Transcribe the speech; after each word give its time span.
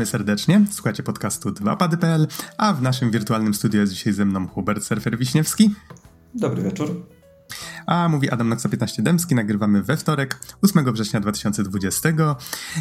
Witamy 0.00 0.10
serdecznie, 0.10 0.64
słuchacie 0.70 1.02
podcastu 1.02 1.50
2pady.pl, 1.50 2.26
a 2.58 2.72
w 2.72 2.82
naszym 2.82 3.10
wirtualnym 3.10 3.54
studiu 3.54 3.80
jest 3.80 3.92
dzisiaj 3.92 4.12
ze 4.12 4.24
mną 4.24 4.48
Hubert 4.48 4.84
Surfer 4.84 5.18
Wiśniewski. 5.18 5.74
Dobry 6.34 6.62
wieczór. 6.62 7.06
A 7.86 8.08
mówi 8.08 8.30
Adam 8.30 8.48
Noxa 8.48 8.68
15 8.68 9.02
Dębski, 9.02 9.34
nagrywamy 9.34 9.82
we 9.82 9.96
wtorek, 9.96 10.38
8 10.62 10.92
września 10.92 11.20
2020 11.20 12.08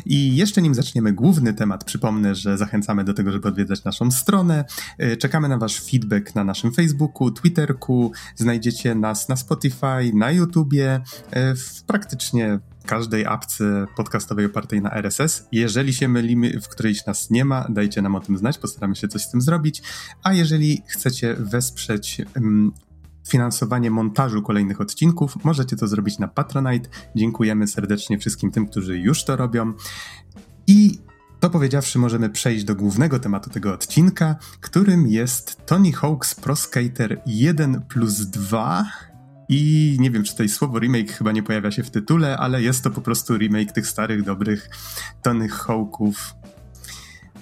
i 0.06 0.36
jeszcze 0.36 0.62
nim 0.62 0.76
zaczniemy 0.76 1.14
główny 1.14 1.54
temat, 1.54 1.84
przypomnę, 1.84 2.36
że 2.36 2.58
zachęcamy 2.58 3.04
do 3.04 3.14
tego, 3.14 3.32
żeby 3.32 3.48
odwiedzać 3.48 3.84
naszą 3.84 4.12
stronę, 4.12 4.66
y, 5.04 5.18
czekamy 5.18 5.50
na 5.50 5.58
wasz 5.58 5.82
feedback 5.82 6.36
na 6.36 6.44
naszym 6.44 6.72
Facebooku, 6.72 7.32
Twitterku, 7.32 8.12
znajdziecie 8.36 8.96
nas 8.96 9.30
na 9.30 9.36
Spotify, 9.36 10.12
na 10.14 10.32
YouTubie, 10.32 10.96
y, 10.96 11.56
w 11.56 11.84
praktycznie 11.84 12.60
każdej 12.86 13.26
apce 13.26 13.86
podcastowej 13.96 14.46
opartej 14.46 14.82
na 14.82 14.92
RSS. 14.92 15.48
Jeżeli 15.52 15.94
się 15.94 16.08
mylimy, 16.08 16.62
w 16.62 16.68
którejś 16.68 17.06
nas 17.06 17.30
nie 17.30 17.46
ma, 17.46 17.66
dajcie 17.70 18.02
nam 18.02 18.16
o 18.16 18.20
tym 18.20 18.38
znać, 18.38 18.58
postaramy 18.58 18.96
się 18.96 19.08
coś 19.08 19.22
z 19.22 19.32
tym 19.32 19.42
zrobić. 19.42 19.82
A 20.24 20.34
jeżeli 20.34 20.84
chcecie 20.88 21.36
wesprzeć 21.40 22.22
um, 22.36 22.72
finansowanie 23.28 23.92
montażu 23.92 24.42
kolejnych 24.42 24.82
odcinków, 24.82 25.44
możecie 25.44 25.76
to 25.76 25.88
zrobić 25.88 26.20
na 26.20 26.28
Patronite. 26.28 26.90
Dziękujemy 27.16 27.68
serdecznie 27.68 28.18
wszystkim 28.20 28.52
tym, 28.52 28.68
którzy 28.68 29.00
już 29.00 29.24
to 29.24 29.36
robią. 29.36 29.74
I 30.68 31.00
to 31.40 31.50
powiedziawszy, 31.50 32.00
możemy 32.00 32.30
przejść 32.30 32.64
do 32.64 32.76
głównego 32.76 33.20
tematu 33.20 33.50
tego 33.50 33.74
odcinka, 33.74 34.36
którym 34.62 35.08
jest 35.08 35.66
Tony 35.66 35.92
Hawk's 35.92 36.42
Pro 36.42 36.56
Skater 36.56 37.22
1 37.26 37.82
plus 37.82 38.20
2 38.20 38.86
i 39.50 39.98
nie 40.00 40.12
wiem, 40.12 40.24
czy 40.24 40.32
tutaj 40.32 40.50
słowo 40.50 40.80
remake 40.80 41.12
chyba 41.12 41.32
nie 41.32 41.44
pojawia 41.44 41.72
się 41.72 41.84
w 41.84 41.92
tytule, 41.92 42.38
ale 42.38 42.62
jest 42.62 42.84
to 42.84 42.90
po 42.90 43.02
prostu 43.02 43.38
remake 43.38 43.72
tych 43.72 43.88
starych, 43.88 44.24
dobrych 44.24 44.70
Tony 45.22 45.48
Hawk'ów, 45.48 46.14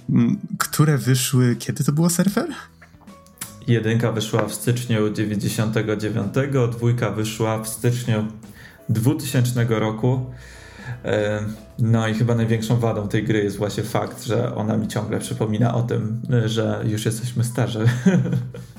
mm, 0.10 0.40
które 0.58 0.98
wyszły. 0.98 1.56
Kiedy 1.56 1.84
to 1.84 1.92
było 1.92 2.10
surfer? 2.10 2.48
Jedynka 3.68 4.12
wyszła 4.12 4.48
w 4.48 4.54
styczniu 4.54 5.14
99, 5.14 6.34
dwójka 6.72 7.12
wyszła 7.12 7.64
w 7.64 7.68
styczniu 7.68 8.28
2000 8.90 9.80
roku. 9.80 10.26
E, 11.06 11.44
no 11.80 12.08
i 12.08 12.14
chyba 12.14 12.36
największą 12.36 12.80
wadą 12.80 13.08
tej 13.08 13.24
gry 13.24 13.44
jest 13.44 13.58
właśnie 13.58 13.84
fakt, 13.84 14.24
że 14.24 14.56
ona 14.56 14.78
mi 14.78 14.88
ciągle 14.88 15.20
przypomina 15.20 15.76
o 15.76 15.82
tym, 15.82 16.22
że 16.46 16.84
już 16.88 17.06
jesteśmy 17.06 17.44
starzy. 17.44 17.86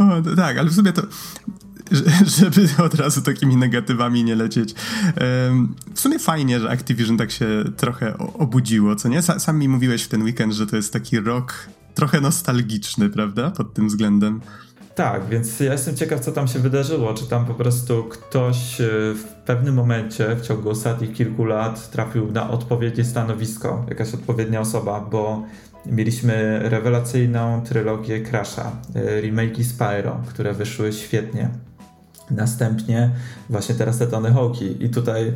O, 0.00 0.36
tak, 0.36 0.58
ale 0.58 0.70
w 0.70 0.74
sumie 0.74 0.92
to 0.92 1.02
żeby 2.38 2.68
od 2.84 2.94
razu 2.94 3.22
takimi 3.22 3.56
negatywami 3.56 4.24
nie 4.24 4.36
lecieć. 4.36 4.74
W 5.94 6.00
sumie 6.00 6.18
fajnie, 6.18 6.60
że 6.60 6.70
Activision 6.70 7.16
tak 7.16 7.30
się 7.30 7.64
trochę 7.76 8.18
obudziło, 8.18 8.96
co 8.96 9.08
nie? 9.08 9.22
Sam 9.22 9.58
mi 9.58 9.68
mówiłeś 9.68 10.02
w 10.02 10.08
ten 10.08 10.22
weekend, 10.22 10.52
że 10.52 10.66
to 10.66 10.76
jest 10.76 10.92
taki 10.92 11.20
rok 11.20 11.54
trochę 11.94 12.20
nostalgiczny, 12.20 13.10
prawda? 13.10 13.50
Pod 13.50 13.74
tym 13.74 13.88
względem. 13.88 14.40
Tak, 14.94 15.28
więc 15.28 15.60
ja 15.60 15.72
jestem 15.72 15.96
ciekaw, 15.96 16.20
co 16.20 16.32
tam 16.32 16.48
się 16.48 16.58
wydarzyło. 16.58 17.14
Czy 17.14 17.26
tam 17.26 17.46
po 17.46 17.54
prostu 17.54 18.04
ktoś 18.04 18.80
e, 18.80 18.88
w 19.14 19.24
pewnym 19.46 19.74
momencie 19.74 20.36
w 20.36 20.40
ciągu 20.40 20.70
ostatnich 20.70 21.12
kilku 21.12 21.44
lat 21.44 21.90
trafił 21.90 22.32
na 22.32 22.50
odpowiednie 22.50 23.04
stanowisko, 23.04 23.86
jakaś 23.88 24.14
odpowiednia 24.14 24.60
osoba, 24.60 25.00
bo 25.00 25.44
Mieliśmy 25.86 26.58
rewelacyjną 26.62 27.62
trylogię 27.62 28.20
Crasha, 28.20 28.72
e, 28.94 29.22
remake'i 29.22 29.64
Spyro, 29.64 30.20
które 30.28 30.52
wyszły 30.52 30.92
świetnie. 30.92 31.48
Następnie 32.30 33.10
właśnie 33.50 33.74
teraz 33.74 33.98
te 33.98 34.06
Tony 34.06 34.30
Hawk'i 34.30 34.84
i 34.84 34.90
tutaj 34.90 35.32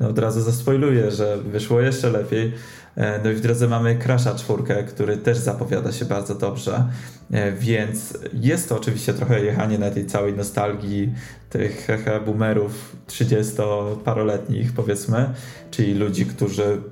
no, 0.00 0.08
od 0.08 0.18
razu 0.18 0.40
zaspoiluję, 0.40 1.10
że 1.10 1.38
wyszło 1.38 1.80
jeszcze 1.80 2.10
lepiej. 2.10 2.52
E, 2.96 3.20
no 3.24 3.30
i 3.30 3.34
w 3.34 3.40
drodze 3.40 3.68
mamy 3.68 3.98
Crasha 3.98 4.34
czwórkę, 4.34 4.84
który 4.84 5.16
też 5.16 5.38
zapowiada 5.38 5.92
się 5.92 6.04
bardzo 6.04 6.34
dobrze, 6.34 6.88
e, 7.30 7.52
więc 7.52 8.18
jest 8.32 8.68
to 8.68 8.76
oczywiście 8.76 9.14
trochę 9.14 9.44
jechanie 9.44 9.78
na 9.78 9.90
tej 9.90 10.06
całej 10.06 10.34
nostalgii 10.34 11.12
tych 11.50 11.86
hehe 11.86 12.20
boomerów 12.20 12.96
30-paroletnich 13.08 14.72
powiedzmy, 14.76 15.30
czyli 15.70 15.94
ludzi, 15.94 16.26
którzy 16.26 16.82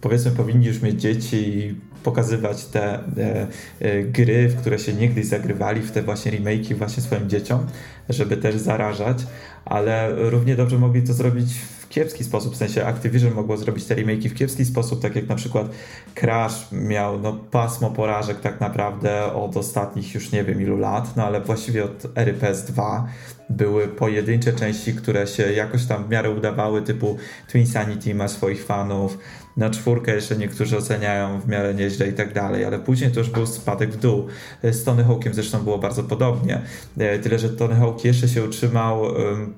powiedzmy 0.00 0.30
powinni 0.30 0.66
już 0.66 0.82
mieć 0.82 1.00
dzieci 1.00 1.36
i 1.36 1.91
pokazywać 2.02 2.64
te 2.64 2.94
e, 2.94 3.46
e, 3.80 4.02
gry, 4.02 4.48
w 4.48 4.56
które 4.56 4.78
się 4.78 4.92
niegdyś 4.92 5.26
zagrywali, 5.26 5.80
w 5.80 5.90
te 5.90 6.02
właśnie 6.02 6.32
remake'i 6.32 6.74
właśnie 6.74 7.02
swoim 7.02 7.28
dzieciom, 7.28 7.66
żeby 8.08 8.36
też 8.36 8.56
zarażać, 8.56 9.18
ale 9.64 10.14
równie 10.30 10.56
dobrze 10.56 10.78
mogli 10.78 11.02
to 11.02 11.12
zrobić 11.12 11.54
w 11.54 11.88
kiepski 11.88 12.24
sposób, 12.24 12.54
w 12.54 12.56
sensie 12.56 12.86
Activision 12.86 13.34
mogło 13.34 13.56
zrobić 13.56 13.84
te 13.84 13.94
remake'i 13.94 14.28
w 14.28 14.34
kiepski 14.34 14.64
sposób, 14.64 15.02
tak 15.02 15.16
jak 15.16 15.28
na 15.28 15.34
przykład 15.34 15.66
Crash 16.14 16.72
miał 16.72 17.20
no, 17.20 17.32
pasmo 17.32 17.90
porażek 17.90 18.40
tak 18.40 18.60
naprawdę 18.60 19.32
od 19.32 19.56
ostatnich 19.56 20.14
już 20.14 20.32
nie 20.32 20.44
wiem 20.44 20.62
ilu 20.62 20.76
lat, 20.76 21.16
no 21.16 21.24
ale 21.24 21.40
właściwie 21.40 21.84
od 21.84 22.18
ery 22.18 22.34
PS2 22.34 23.02
były 23.50 23.88
pojedyncze 23.88 24.52
części, 24.52 24.94
które 24.94 25.26
się 25.26 25.52
jakoś 25.52 25.86
tam 25.86 26.04
w 26.04 26.08
miarę 26.08 26.30
udawały, 26.30 26.82
typu 26.82 27.16
Twin 27.48 27.66
Sanity 27.66 28.14
ma 28.14 28.28
swoich 28.28 28.64
fanów, 28.64 29.18
na 29.56 29.70
czwórkę 29.70 30.14
jeszcze 30.14 30.36
niektórzy 30.36 30.76
oceniają 30.76 31.40
w 31.40 31.48
miarę 31.48 31.74
nieźle 31.74 32.08
i 32.08 32.12
tak 32.12 32.32
dalej, 32.32 32.64
ale 32.64 32.78
później 32.78 33.10
to 33.10 33.20
już 33.20 33.30
był 33.30 33.46
spadek 33.46 33.90
w 33.90 33.96
dół. 33.96 34.26
Z 34.62 34.84
Tony 34.84 35.04
Hawkiem 35.04 35.34
zresztą 35.34 35.62
było 35.62 35.78
bardzo 35.78 36.04
podobnie. 36.04 36.62
E, 36.98 37.18
tyle, 37.18 37.38
że 37.38 37.48
Tony 37.48 37.74
Hawk 37.74 38.04
jeszcze 38.04 38.28
się 38.28 38.44
utrzymał 38.44 39.02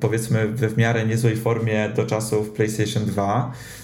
powiedzmy 0.01 0.47
w 0.49 0.77
miarę 0.77 1.07
niezłej 1.07 1.37
formie 1.37 1.89
do 1.97 2.07
czasów 2.07 2.51
PlayStation 2.51 3.05
2 3.05 3.53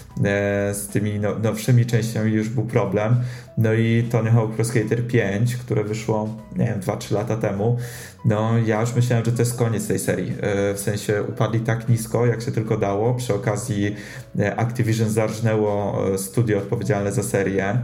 z 0.73 0.87
tymi 0.87 1.19
no, 1.19 1.39
nowszymi 1.39 1.85
częściami 1.85 2.31
już 2.31 2.49
był 2.49 2.65
problem. 2.65 3.15
No 3.57 3.73
i 3.73 4.07
Tony 4.11 4.31
Hawk 4.31 4.51
Pro 4.51 4.65
Skater 4.65 5.07
5, 5.07 5.55
które 5.55 5.83
wyszło, 5.83 6.29
nie 6.55 6.65
wiem, 6.65 6.79
2-3 6.79 7.13
lata 7.13 7.37
temu, 7.37 7.77
no 8.25 8.51
ja 8.65 8.81
już 8.81 8.95
myślałem, 8.95 9.25
że 9.25 9.31
to 9.31 9.41
jest 9.41 9.57
koniec 9.57 9.87
tej 9.87 9.99
serii. 9.99 10.33
E, 10.41 10.73
w 10.73 10.79
sensie 10.79 11.23
upadli 11.23 11.59
tak 11.59 11.89
nisko, 11.89 12.25
jak 12.25 12.41
się 12.41 12.51
tylko 12.51 12.77
dało. 12.77 13.13
Przy 13.13 13.33
okazji 13.33 13.95
e, 14.39 14.59
Activision 14.59 15.09
zarżnęło 15.09 16.01
studio 16.17 16.57
odpowiedzialne 16.57 17.11
za 17.11 17.23
serię, 17.23 17.79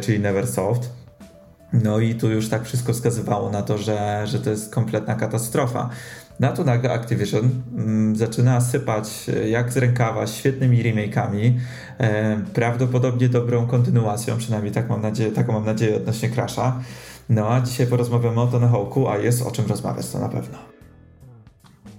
czyli 0.00 0.20
Neversoft. 0.20 0.90
No 1.72 1.98
i 1.98 2.14
tu 2.14 2.30
już 2.30 2.48
tak 2.48 2.64
wszystko 2.64 2.92
wskazywało 2.92 3.50
na 3.50 3.62
to, 3.62 3.78
że, 3.78 4.22
że 4.26 4.38
to 4.38 4.50
jest 4.50 4.74
kompletna 4.74 5.14
katastrofa. 5.14 5.90
Na 6.40 6.52
to 6.52 6.64
nagle 6.64 6.90
Activision 6.90 7.50
mm, 7.76 8.16
zaczyna 8.16 8.60
sypać 8.60 9.26
e, 9.28 9.48
jak 9.48 9.72
z 9.72 9.76
rękawa 9.76 10.26
świetnymi 10.26 10.82
remake'ami, 10.82 11.52
e, 11.98 12.40
prawdopodobnie 12.54 13.28
dobrą 13.28 13.66
kontynuacją, 13.66 14.38
przynajmniej 14.38 14.72
tak 14.72 14.88
mam 14.88 15.02
nadzieję, 15.02 15.30
taką 15.30 15.52
mam 15.52 15.64
nadzieję 15.64 15.96
odnośnie 15.96 16.28
Crasha. 16.28 16.80
No 17.28 17.48
a 17.48 17.60
dzisiaj 17.60 17.86
porozmawiamy 17.86 18.40
o 18.40 18.46
Tony 18.46 18.68
Hawku, 18.68 19.08
a 19.08 19.18
jest 19.18 19.42
o 19.42 19.50
czym 19.50 19.66
rozmawiać 19.66 20.10
to 20.10 20.18
na 20.18 20.28
pewno. 20.28 20.79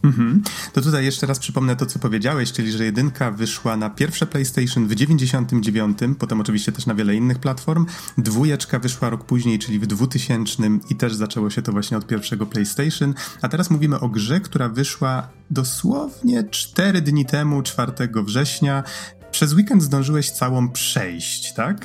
Mhm. 0.03 0.41
To 0.73 0.81
tutaj 0.81 1.05
jeszcze 1.05 1.27
raz 1.27 1.39
przypomnę 1.39 1.75
to, 1.75 1.85
co 1.85 1.99
powiedziałeś, 1.99 2.51
czyli 2.51 2.71
że 2.71 2.85
jedynka 2.85 3.31
wyszła 3.31 3.77
na 3.77 3.89
pierwsze 3.89 4.27
PlayStation 4.27 4.87
w 4.87 4.95
99, 4.95 5.97
potem 6.19 6.41
oczywiście 6.41 6.71
też 6.71 6.85
na 6.85 6.95
wiele 6.95 7.15
innych 7.15 7.39
platform. 7.39 7.85
Dwójeczka 8.17 8.79
wyszła 8.79 9.09
rok 9.09 9.25
później, 9.25 9.59
czyli 9.59 9.79
w 9.79 9.87
2000 9.87 10.63
i 10.89 10.95
też 10.95 11.15
zaczęło 11.15 11.49
się 11.49 11.61
to 11.61 11.71
właśnie 11.71 11.97
od 11.97 12.07
pierwszego 12.07 12.45
PlayStation. 12.45 13.13
A 13.41 13.49
teraz 13.49 13.69
mówimy 13.69 13.99
o 13.99 14.09
grze, 14.09 14.39
która 14.39 14.69
wyszła 14.69 15.27
dosłownie 15.51 16.43
4 16.49 17.01
dni 17.01 17.25
temu, 17.25 17.61
4 17.61 17.93
września, 18.25 18.83
przez 19.31 19.53
weekend 19.53 19.83
zdążyłeś 19.83 20.31
całą 20.31 20.69
przejść, 20.69 21.53
tak? 21.53 21.77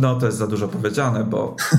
No 0.00 0.14
to 0.14 0.26
jest 0.26 0.38
za 0.38 0.46
dużo 0.46 0.68
powiedziane, 0.68 1.24
bo 1.24 1.56
y, 1.72 1.78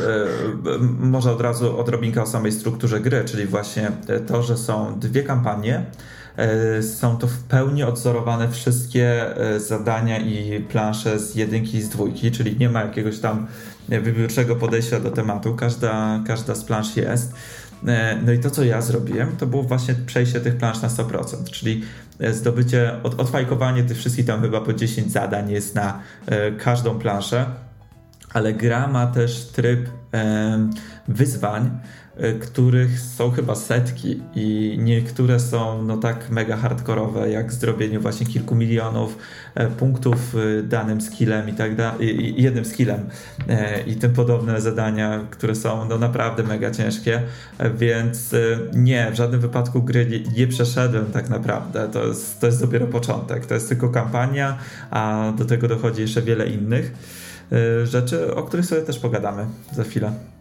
może 0.99 1.31
od 1.31 1.41
razu 1.41 1.79
odrobinka 1.79 2.23
o 2.23 2.27
samej 2.27 2.51
strukturze 2.51 2.99
gry, 2.99 3.25
czyli 3.25 3.45
właśnie 3.45 3.91
to, 4.27 4.43
że 4.43 4.57
są 4.57 4.99
dwie 4.99 5.23
kampanie. 5.23 5.85
Y, 6.79 6.83
są 6.83 7.17
to 7.17 7.27
w 7.27 7.37
pełni 7.37 7.83
odzorowane 7.83 8.49
wszystkie 8.49 9.25
zadania 9.57 10.19
i 10.19 10.61
plansze 10.69 11.19
z 11.19 11.35
jedynki 11.35 11.77
i 11.77 11.81
z 11.81 11.89
dwójki, 11.89 12.31
czyli 12.31 12.57
nie 12.59 12.69
ma 12.69 12.81
jakiegoś 12.81 13.19
tam 13.19 13.47
wybiórczego 13.89 14.55
podejścia 14.55 14.99
do 14.99 15.11
tematu. 15.11 15.55
Każda, 15.55 16.23
każda 16.27 16.55
z 16.55 16.63
plansz 16.63 16.97
jest. 16.97 17.33
No 18.25 18.31
i 18.31 18.39
to, 18.39 18.51
co 18.51 18.63
ja 18.63 18.81
zrobiłem, 18.81 19.37
to 19.37 19.45
było 19.45 19.63
właśnie 19.63 19.95
przejście 20.05 20.39
tych 20.39 20.57
plansz 20.57 20.81
na 20.81 20.87
100%, 20.87 21.49
czyli 21.51 21.83
E, 22.19 22.33
zdobycie, 22.33 22.99
od, 23.03 23.19
odfajkowanie 23.19 23.83
tych 23.83 23.97
wszystkich 23.97 24.25
tam 24.25 24.41
chyba 24.41 24.61
po 24.61 24.73
10 24.73 25.11
zadań 25.11 25.51
jest 25.51 25.75
na 25.75 25.99
e, 26.25 26.51
każdą 26.51 26.99
planszę, 26.99 27.45
ale 28.33 28.53
gra 28.53 28.87
ma 28.87 29.07
też 29.07 29.45
tryb 29.45 29.89
e, 30.13 30.69
wyzwań, 31.07 31.69
E, 31.69 32.06
których 32.41 32.99
są 32.99 33.31
chyba 33.31 33.55
setki 33.55 34.21
i 34.35 34.77
niektóre 34.81 35.39
są 35.39 35.83
no 35.83 35.97
tak 35.97 36.29
mega 36.29 36.57
hardkorowe, 36.57 37.31
jak 37.31 37.53
zrobienie 37.53 37.99
właśnie 37.99 38.25
kilku 38.25 38.55
milionów 38.55 39.17
e, 39.55 39.67
punktów 39.67 40.35
e, 40.35 40.63
danym 40.63 41.01
skillem 41.01 41.49
i 41.49 41.53
tak 41.53 41.75
dalej, 41.75 42.41
jednym 42.43 42.65
skillem 42.65 43.09
i 43.87 43.95
tym 43.95 44.13
podobne 44.13 44.61
zadania, 44.61 45.19
które 45.29 45.55
są 45.55 45.85
no 45.89 45.97
naprawdę 45.97 46.43
mega 46.43 46.71
ciężkie, 46.71 47.21
więc 47.75 48.35
nie, 48.73 49.11
w 49.11 49.15
żadnym 49.15 49.41
wypadku 49.41 49.83
gry 49.83 50.05
nie, 50.05 50.19
nie 50.19 50.47
przeszedłem 50.47 51.05
tak 51.05 51.29
naprawdę, 51.29 51.89
to 51.91 52.07
jest, 52.07 52.39
to 52.39 52.45
jest 52.45 52.61
dopiero 52.61 52.87
początek, 52.87 53.45
to 53.45 53.53
jest 53.53 53.69
tylko 53.69 53.89
kampania, 53.89 54.57
a 54.91 55.33
do 55.37 55.45
tego 55.45 55.67
dochodzi 55.67 56.01
jeszcze 56.01 56.21
wiele 56.21 56.47
innych 56.47 56.93
rzeczy, 57.83 58.35
o 58.35 58.43
których 58.43 58.65
sobie 58.65 58.81
też 58.81 58.99
pogadamy 58.99 59.45
za 59.73 59.83
chwilę. 59.83 60.36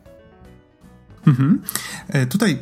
Mhm. 1.26 1.62
E, 2.08 2.26
tutaj 2.26 2.58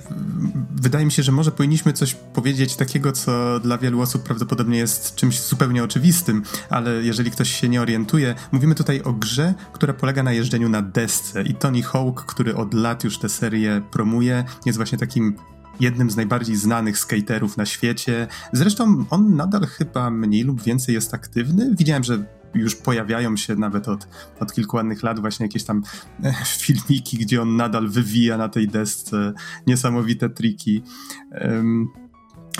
wydaje 0.76 1.05
mi 1.05 1.12
się, 1.12 1.22
że 1.22 1.32
może 1.32 1.52
powinniśmy 1.52 1.93
coś 1.93 2.14
powiedzieć 2.14 2.76
takiego, 2.76 3.12
co 3.12 3.61
dla 3.61 3.78
wielu 3.78 4.00
osób 4.00 4.22
prawdopodobnie 4.22 4.78
jest 4.78 5.14
czymś 5.14 5.40
zupełnie 5.40 5.84
oczywistym, 5.84 6.43
ale 6.70 6.90
jeżeli 7.02 7.31
ktoś 7.31 7.61
się 7.61 7.69
nie 7.69 7.81
orientuje, 7.81 8.34
mówimy 8.52 8.75
tutaj 8.75 9.02
o 9.02 9.12
grze, 9.12 9.55
która 9.72 9.93
polega 9.93 10.22
na 10.22 10.32
jeżdżeniu 10.32 10.69
na 10.69 10.82
desce 10.82 11.43
i 11.43 11.55
Tony 11.55 11.82
Hawk, 11.82 12.25
który 12.25 12.56
od 12.56 12.75
lat 12.75 13.05
już 13.05 13.19
tę 13.19 13.28
serię 13.28 13.82
promuje, 13.90 14.44
jest 14.66 14.78
właśnie 14.78 14.99
takim 14.99 15.37
jednym 15.81 16.11
z 16.11 16.16
najbardziej 16.16 16.56
znanych 16.56 16.99
skaterów 16.99 17.56
na 17.56 17.66
świecie. 17.66 18.26
Zresztą 18.52 19.05
on 19.11 19.37
nadal 19.37 19.66
chyba 19.66 20.11
mniej 20.11 20.43
lub 20.43 20.62
więcej 20.62 20.94
jest 20.94 21.14
aktywny. 21.14 21.75
Widziałem, 21.78 22.05
że 22.05 22.25
już 22.55 22.77
pojawiają 22.77 23.37
się 23.37 23.56
nawet 23.56 23.89
od, 23.89 24.09
od 24.41 24.53
kilku 24.53 24.77
ładnych 24.77 25.03
lat 25.03 25.21
właśnie 25.21 25.47
jakieś 25.47 25.65
tam 25.65 25.83
e, 26.25 26.35
filmiki, 26.61 27.19
gdzie 27.19 27.43
on 27.43 27.56
nadal 27.56 27.89
wywija 27.89 28.37
na 28.37 28.49
tej 28.49 28.69
desce 28.69 29.33
niesamowite 29.67 30.29
triki. 30.29 30.83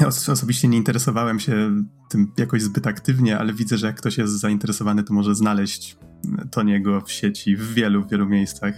Osobiście 0.07 0.69
nie 0.69 0.79
interesowałem 0.79 1.41
się 1.41 1.85
tym 2.09 2.33
jakoś 2.37 2.63
zbyt 2.63 2.87
aktywnie, 2.87 3.39
ale 3.39 3.53
widzę, 3.53 3.79
że 3.79 3.87
jak 3.87 3.97
ktoś 3.97 4.19
jest 4.19 4.33
zainteresowany, 4.33 5.05
to 5.05 5.15
może 5.15 5.35
znaleźć 5.35 5.97
Toniego 6.51 7.01
w 7.01 7.13
sieci 7.13 7.57
w 7.57 7.75
wielu, 7.75 8.07
wielu 8.07 8.27
miejscach. 8.27 8.75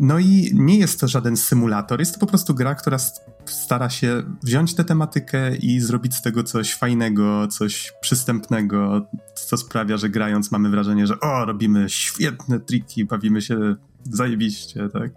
No 0.00 0.18
i 0.18 0.50
nie 0.54 0.78
jest 0.78 1.00
to 1.00 1.08
żaden 1.08 1.36
symulator, 1.36 2.00
jest 2.00 2.14
to 2.14 2.20
po 2.20 2.26
prostu 2.26 2.54
gra, 2.54 2.74
która 2.74 2.98
stara 3.44 3.90
się 3.90 4.22
wziąć 4.42 4.74
tę 4.74 4.84
tematykę 4.84 5.56
i 5.56 5.80
zrobić 5.80 6.14
z 6.14 6.22
tego 6.22 6.42
coś 6.42 6.74
fajnego, 6.74 7.48
coś 7.48 7.92
przystępnego, 8.00 9.06
co 9.34 9.56
sprawia, 9.56 9.96
że 9.96 10.08
grając 10.08 10.52
mamy 10.52 10.70
wrażenie, 10.70 11.06
że 11.06 11.20
o, 11.20 11.44
robimy 11.44 11.88
świetne 11.88 12.60
triki, 12.60 13.04
bawimy 13.04 13.42
się 13.42 13.76
zajebiście, 14.12 14.88
tak? 14.92 15.10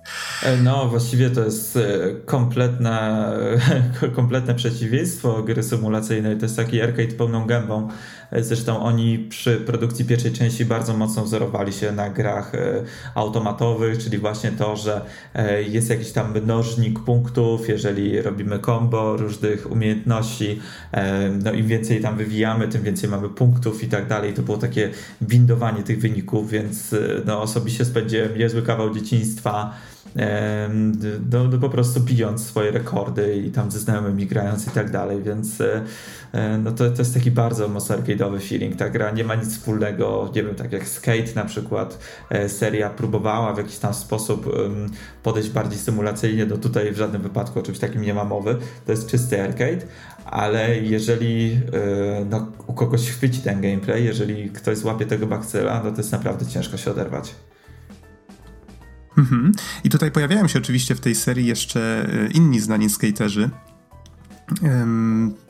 E, 0.43 0.57
no, 0.57 0.87
właściwie 0.87 1.29
to 1.29 1.45
jest 1.45 1.77
e, 1.77 1.81
kompletne, 2.25 3.27
kompletne 4.15 4.55
przeciwieństwo 4.55 5.43
gry 5.43 5.63
symulacyjnej. 5.63 6.37
To 6.37 6.45
jest 6.45 6.55
taki 6.55 6.81
arcade 6.81 7.13
pełną 7.13 7.45
gębą. 7.45 7.89
Zresztą 8.39 8.83
oni 8.83 9.19
przy 9.19 9.57
produkcji 9.57 10.05
pierwszej 10.05 10.31
części 10.31 10.65
bardzo 10.65 10.97
mocno 10.97 11.23
wzorowali 11.23 11.73
się 11.73 11.91
na 11.91 12.09
grach 12.09 12.55
e, 12.55 12.83
automatowych, 13.15 13.97
czyli 13.97 14.17
właśnie 14.17 14.51
to, 14.51 14.75
że 14.75 15.01
e, 15.33 15.63
jest 15.63 15.89
jakiś 15.89 16.11
tam 16.11 16.39
mnożnik 16.43 16.99
punktów, 16.99 17.69
jeżeli 17.69 18.21
robimy 18.21 18.59
combo 18.59 19.17
różnych 19.17 19.71
umiejętności, 19.71 20.59
e, 20.91 21.29
no 21.29 21.51
im 21.51 21.67
więcej 21.67 22.01
tam 22.01 22.17
wywijamy, 22.17 22.67
tym 22.67 22.83
więcej 22.83 23.09
mamy 23.09 23.29
punktów 23.29 23.83
i 23.83 23.87
tak 23.87 24.07
dalej. 24.07 24.33
To 24.33 24.41
było 24.41 24.57
takie 24.57 24.89
bindowanie 25.21 25.83
tych 25.83 25.99
wyników, 25.99 26.49
więc 26.49 26.95
no, 27.25 27.41
osobiście 27.41 27.85
spędziłem 27.85 28.37
niezły 28.37 28.61
kawał 28.61 28.93
dzieciństwa 28.93 29.73
no, 31.31 31.59
po 31.61 31.69
prostu 31.69 31.99
bijąc 31.99 32.45
swoje 32.45 32.71
rekordy 32.71 33.35
i 33.35 33.51
tam 33.51 33.71
ze 33.71 33.79
znajomymi 33.79 34.25
grając 34.25 34.67
i 34.67 34.71
tak 34.71 34.91
dalej, 34.91 35.23
więc 35.23 35.61
e, 35.61 35.81
e, 36.31 36.57
no 36.57 36.71
to, 36.71 36.91
to 36.91 36.97
jest 36.97 37.13
taki 37.13 37.31
bardzo 37.31 37.67
mocno 37.67 37.95
arcade'owy 37.95 38.49
feeling. 38.49 38.75
Ta 38.75 38.89
gra 38.89 39.11
nie 39.11 39.23
ma 39.23 39.35
nic 39.35 39.49
wspólnego, 39.49 40.31
nie 40.35 40.43
wiem, 40.43 40.55
tak 40.55 40.71
jak 40.71 40.87
Skate 40.87 41.35
na 41.35 41.45
przykład, 41.45 41.99
e, 42.29 42.49
seria 42.49 42.89
próbowała 42.89 43.53
w 43.53 43.57
jakiś 43.57 43.77
tam 43.77 43.93
sposób 43.93 44.45
podejść 45.23 45.49
bardziej 45.49 45.79
symulacyjnie, 45.79 46.45
no 46.45 46.57
tutaj 46.57 46.91
w 46.91 46.97
żadnym 46.97 47.21
wypadku 47.21 47.59
o 47.59 47.63
czymś 47.63 47.79
takim 47.79 48.01
nie 48.01 48.13
ma 48.13 48.25
mowy, 48.25 48.57
to 48.85 48.91
jest 48.91 49.07
czysty 49.07 49.43
arcade, 49.43 49.85
ale 50.25 50.77
jeżeli 50.79 51.61
no, 52.29 52.47
u 52.67 52.73
kogoś 52.73 53.09
chwyci 53.09 53.41
ten 53.41 53.61
gameplay, 53.61 54.05
jeżeli 54.05 54.49
ktoś 54.49 54.77
złapie 54.77 55.05
tego 55.05 55.27
bakcyla, 55.27 55.81
no 55.83 55.91
to 55.91 55.97
jest 55.97 56.11
naprawdę 56.11 56.45
ciężko 56.45 56.77
się 56.77 56.91
oderwać. 56.91 57.35
Mhm. 59.21 59.51
I 59.83 59.89
tutaj 59.89 60.11
pojawiają 60.11 60.47
się 60.47 60.59
oczywiście 60.59 60.95
w 60.95 60.99
tej 60.99 61.15
serii 61.15 61.45
jeszcze 61.45 62.09
e, 62.13 62.27
inni 62.27 62.59
znani 62.59 62.89
skaterzy. 62.89 63.49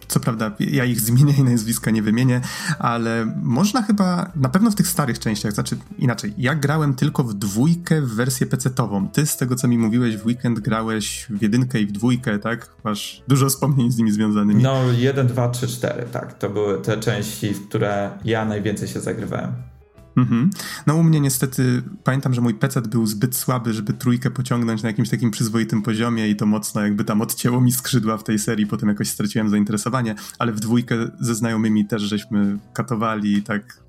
Co 0.07 0.19
prawda, 0.19 0.51
ja 0.59 0.85
ich 0.85 1.01
z 1.01 1.09
imienia 1.09 1.33
i 1.37 1.43
nazwiska 1.43 1.91
nie 1.91 2.01
wymienię, 2.01 2.41
ale 2.79 3.33
można 3.43 3.81
chyba, 3.81 4.31
na 4.35 4.49
pewno 4.49 4.71
w 4.71 4.75
tych 4.75 4.87
starych 4.87 5.19
częściach, 5.19 5.53
znaczy 5.53 5.77
inaczej, 5.97 6.33
ja 6.37 6.55
grałem 6.55 6.93
tylko 6.93 7.23
w 7.23 7.33
dwójkę 7.33 8.01
w 8.01 8.15
wersję 8.15 8.47
PC-tową. 8.47 9.09
Ty 9.09 9.25
z 9.25 9.37
tego, 9.37 9.55
co 9.55 9.67
mi 9.67 9.77
mówiłeś, 9.77 10.17
w 10.17 10.25
weekend 10.25 10.59
grałeś 10.59 11.27
w 11.29 11.41
jedynkę 11.41 11.81
i 11.81 11.85
w 11.85 11.91
dwójkę, 11.91 12.39
tak? 12.39 12.69
Masz 12.83 13.23
dużo 13.27 13.49
wspomnień 13.49 13.91
z 13.91 13.97
nimi 13.97 14.11
związanymi. 14.11 14.63
No, 14.63 14.83
jeden, 14.97 15.27
dwa, 15.27 15.49
trzy, 15.49 15.67
cztery, 15.67 16.05
tak. 16.11 16.37
To 16.37 16.49
były 16.49 16.81
te 16.81 16.97
części, 16.97 17.53
w 17.53 17.67
które 17.67 18.11
ja 18.25 18.45
najwięcej 18.45 18.87
się 18.87 18.99
zagrywałem. 18.99 19.70
Mhm. 20.15 20.49
No 20.87 20.95
u 20.95 21.03
mnie 21.03 21.19
niestety, 21.19 21.83
pamiętam, 22.03 22.33
że 22.33 22.41
mój 22.41 22.53
PC 22.53 22.81
był 22.81 23.05
zbyt 23.05 23.35
słaby, 23.35 23.73
żeby 23.73 23.93
trójkę 23.93 24.31
pociągnąć 24.31 24.83
na 24.83 24.89
jakimś 24.89 25.09
takim 25.09 25.31
przyzwoitym 25.31 25.81
poziomie 25.81 26.29
i 26.29 26.35
to 26.35 26.45
mocno 26.45 26.81
jakby 26.81 27.03
tam 27.03 27.21
odcięło 27.21 27.61
mi 27.61 27.71
skrzydła 27.71 28.17
w 28.17 28.23
tej 28.23 28.39
serii, 28.39 28.67
potem 28.67 28.89
jakoś 28.89 29.09
straciłem 29.09 29.49
zainteresowanie, 29.49 30.15
ale 30.39 30.51
w 30.51 30.59
dwójkę 30.59 30.95
ze 31.19 31.35
znajomymi 31.35 31.85
też 31.85 32.01
żeśmy 32.01 32.57
katowali 32.73 33.33
i 33.33 33.43
tak 33.43 33.81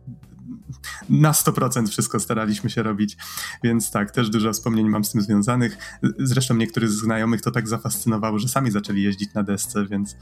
na 1.10 1.32
100% 1.32 1.88
wszystko 1.88 2.20
staraliśmy 2.20 2.70
się 2.70 2.82
robić, 2.82 3.16
więc 3.64 3.90
tak, 3.90 4.10
też 4.10 4.30
dużo 4.30 4.52
wspomnień 4.52 4.88
mam 4.88 5.04
z 5.04 5.12
tym 5.12 5.22
związanych. 5.22 5.98
Zresztą 6.18 6.54
niektórych 6.54 6.90
z 6.90 7.00
znajomych 7.00 7.40
to 7.40 7.50
tak 7.50 7.68
zafascynowało, 7.68 8.38
że 8.38 8.48
sami 8.48 8.70
zaczęli 8.70 9.02
jeździć 9.02 9.34
na 9.34 9.42
desce, 9.42 9.86
więc 9.86 10.16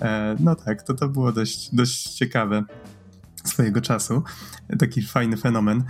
e, 0.00 0.36
no 0.40 0.54
tak, 0.54 0.82
to, 0.82 0.94
to 0.94 1.08
było 1.08 1.32
dość, 1.32 1.74
dość 1.74 2.02
ciekawe 2.02 2.64
swojego 3.44 3.80
czasu. 3.80 4.22
Taki 4.78 5.02
fajny 5.02 5.36
fenomen. 5.36 5.84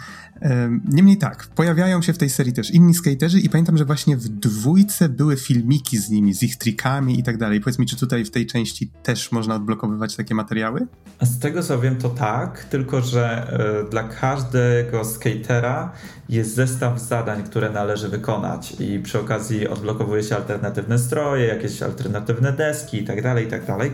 Niemniej 0.84 1.18
tak, 1.18 1.46
pojawiają 1.46 2.02
się 2.02 2.12
w 2.12 2.18
tej 2.18 2.30
serii 2.30 2.52
też 2.52 2.70
inni 2.70 2.94
skaterzy 2.94 3.40
i 3.40 3.48
pamiętam, 3.48 3.78
że 3.78 3.84
właśnie 3.84 4.16
w 4.16 4.28
dwójce 4.28 5.08
były 5.08 5.36
filmiki 5.36 5.98
z 5.98 6.10
nimi, 6.10 6.34
z 6.34 6.42
ich 6.42 6.56
trikami 6.56 7.18
i 7.18 7.22
tak 7.22 7.38
dalej. 7.38 7.60
Powiedz 7.60 7.78
mi, 7.78 7.86
czy 7.86 7.96
tutaj 7.96 8.24
w 8.24 8.30
tej 8.30 8.46
części 8.46 8.90
też 9.02 9.32
można 9.32 9.54
odblokowywać 9.54 10.16
takie 10.16 10.34
materiały? 10.34 10.86
Z 11.22 11.38
tego 11.38 11.62
co 11.62 11.80
wiem, 11.80 11.96
to 11.96 12.08
tak, 12.08 12.64
tylko 12.64 13.00
że 13.00 13.54
y, 13.86 13.90
dla 13.90 14.02
każdego 14.02 15.04
skatera 15.04 15.92
jest 16.28 16.54
zestaw 16.54 17.00
zadań, 17.00 17.42
które 17.42 17.70
należy 17.70 18.08
wykonać 18.08 18.76
i 18.80 18.98
przy 18.98 19.20
okazji 19.20 19.68
odblokowuje 19.68 20.22
się 20.22 20.36
alternatywne 20.36 20.98
stroje, 20.98 21.46
jakieś 21.46 21.82
alternatywne 21.82 22.52
deski 22.52 23.02
i 23.02 23.04
tak 23.04 23.22
dalej, 23.22 23.46
i 23.46 23.50
tak 23.50 23.66
dalej. 23.66 23.92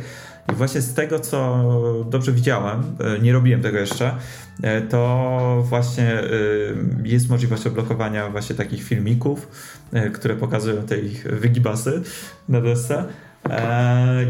I 0.52 0.54
właśnie 0.54 0.80
z 0.80 0.94
tego, 0.94 1.20
co 1.20 1.64
dobrze 2.10 2.32
widziałem, 2.32 2.82
e, 3.00 3.18
nie 3.18 3.32
robiłem 3.32 3.62
tego 3.62 3.78
jeszcze, 3.78 4.14
e, 4.62 4.80
to 4.80 5.62
właśnie 5.68 6.20
e, 6.20 6.26
jest 7.04 7.28
możliwość 7.28 7.66
odblokowania 7.66 8.30
właśnie 8.30 8.56
takich 8.56 8.82
filmików, 8.82 9.48
które 10.14 10.36
pokazują 10.36 10.82
te 10.82 10.98
ich 10.98 11.22
wygibasy 11.22 12.02
na 12.48 12.60
desce. 12.60 13.04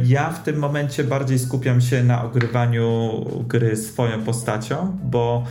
Ja 0.04 0.30
w 0.30 0.42
tym 0.42 0.56
momencie 0.56 1.04
bardziej 1.04 1.38
skupiam 1.38 1.80
się 1.80 2.04
na 2.04 2.24
ogrywaniu 2.24 3.24
gry 3.48 3.76
swoją 3.76 4.22
postacią, 4.22 4.98
bo 5.04 5.44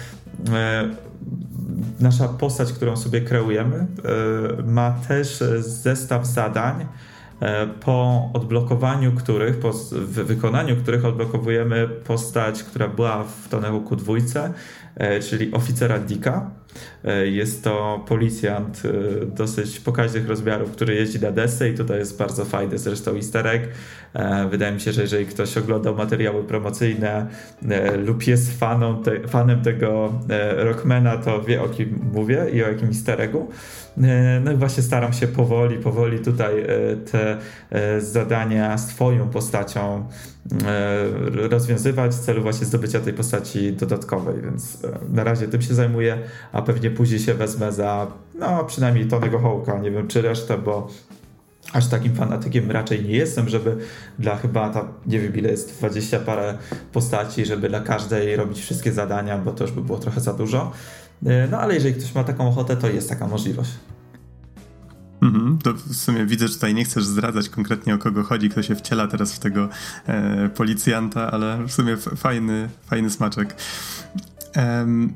nasza 1.99 2.27
postać, 2.27 2.73
którą 2.73 2.97
sobie 2.97 3.21
kreujemy, 3.21 3.87
ma 4.65 4.91
też 5.07 5.43
zestaw 5.59 6.25
zadań, 6.27 6.85
po 7.79 8.29
odblokowaniu 8.33 9.11
których, 9.11 9.59
po 9.59 9.71
wykonaniu 10.23 10.75
których 10.75 11.05
odblokowujemy 11.05 11.87
postać, 11.87 12.63
która 12.63 12.87
była 12.87 13.23
w 13.23 13.49
Tonehuku 13.49 13.95
dwójce, 13.95 14.53
e, 14.95 15.19
czyli 15.19 15.53
oficera 15.53 15.99
Dika. 15.99 16.51
E, 17.05 17.27
jest 17.27 17.63
to 17.63 18.05
policjant 18.07 18.81
dosyć 19.35 19.79
pokaźnych 19.79 20.29
rozmiarów, 20.29 20.71
który 20.71 20.95
jeździ 20.95 21.19
na 21.19 21.31
desce 21.31 21.69
i 21.69 21.73
tutaj 21.73 21.99
jest 21.99 22.17
bardzo 22.17 22.45
fajny 22.45 22.77
zresztą 22.77 23.15
easter 23.15 23.47
egg. 23.47 23.67
Wydaje 24.51 24.73
mi 24.73 24.81
się, 24.81 24.91
że 24.91 25.01
jeżeli 25.01 25.25
ktoś 25.25 25.57
oglądał 25.57 25.95
materiały 25.95 26.43
promocyjne 26.43 27.27
lub 28.05 28.27
jest 28.27 28.59
faną 28.59 29.03
te, 29.03 29.27
fanem 29.27 29.61
tego 29.61 30.13
Rockmana, 30.57 31.17
to 31.17 31.41
wie 31.41 31.61
o 31.61 31.69
kim 31.69 31.99
mówię 32.13 32.45
i 32.53 32.63
o 32.63 32.67
jakim 32.67 32.87
easter 32.87 33.21
eggu. 33.21 33.49
E, 34.03 34.41
no 34.43 34.51
i 34.51 34.55
właśnie 34.55 34.83
staram 34.83 35.13
się 35.13 35.27
powoli, 35.27 35.77
powoli 35.77 36.19
tutaj 36.19 36.61
e, 36.61 36.67
te 37.11 37.37
e, 37.69 38.01
zadania 38.01 38.77
z 38.77 38.87
Twoją 38.87 39.29
postacią 39.29 40.05
rozwiązywać 41.33 42.11
w 42.11 42.19
celu 42.19 42.41
właśnie 42.41 42.65
zdobycia 42.65 42.99
tej 42.99 43.13
postaci 43.13 43.73
dodatkowej, 43.73 44.35
więc 44.41 44.77
na 45.13 45.23
razie 45.23 45.47
tym 45.47 45.61
się 45.61 45.73
zajmuję, 45.73 46.17
a 46.51 46.61
pewnie 46.61 46.91
później 46.95 47.19
się 47.19 47.33
wezmę 47.33 47.71
za, 47.71 48.07
no 48.39 48.65
przynajmniej 48.65 49.07
Tonego 49.07 49.39
Hołka, 49.39 49.79
nie 49.79 49.91
wiem 49.91 50.07
czy 50.07 50.21
resztę, 50.21 50.57
bo 50.57 50.87
aż 51.73 51.87
takim 51.87 52.15
fanatykiem 52.15 52.71
raczej 52.71 53.05
nie 53.05 53.15
jestem, 53.15 53.49
żeby 53.49 53.77
dla 54.19 54.35
chyba 54.35 54.69
ta, 54.69 54.87
nie 55.05 55.19
wiem 55.19 55.35
ile 55.35 55.49
jest, 55.49 55.77
20 55.77 56.19
parę 56.19 56.57
postaci, 56.91 57.45
żeby 57.45 57.69
dla 57.69 57.79
każdej 57.79 58.35
robić 58.35 58.59
wszystkie 58.59 58.91
zadania, 58.91 59.37
bo 59.37 59.51
to 59.51 59.63
już 59.63 59.73
by 59.73 59.81
było 59.81 59.99
trochę 59.99 60.21
za 60.21 60.33
dużo. 60.33 60.71
E, 61.25 61.47
no 61.51 61.59
ale 61.59 61.73
jeżeli 61.73 61.95
ktoś 61.95 62.15
ma 62.15 62.23
taką 62.23 62.47
ochotę, 62.47 62.77
to 62.77 62.89
jest 62.89 63.09
taka 63.09 63.27
możliwość. 63.27 63.71
Mhm, 65.21 65.57
to 65.63 65.73
w 65.73 65.95
sumie 65.95 66.25
widzę, 66.25 66.47
że 66.47 66.53
tutaj 66.53 66.73
nie 66.73 66.85
chcesz 66.85 67.05
zdradzać 67.05 67.49
konkretnie 67.49 67.95
o 67.95 67.97
kogo 67.97 68.23
chodzi, 68.23 68.49
kto 68.49 68.63
się 68.63 68.75
wciela 68.75 69.07
teraz 69.07 69.33
w 69.33 69.39
tego 69.39 69.69
e, 70.07 70.49
policjanta, 70.49 71.31
ale 71.31 71.63
w 71.67 71.71
sumie 71.71 71.97
fajny, 71.97 72.69
fajny 72.85 73.09
smaczek. 73.09 73.55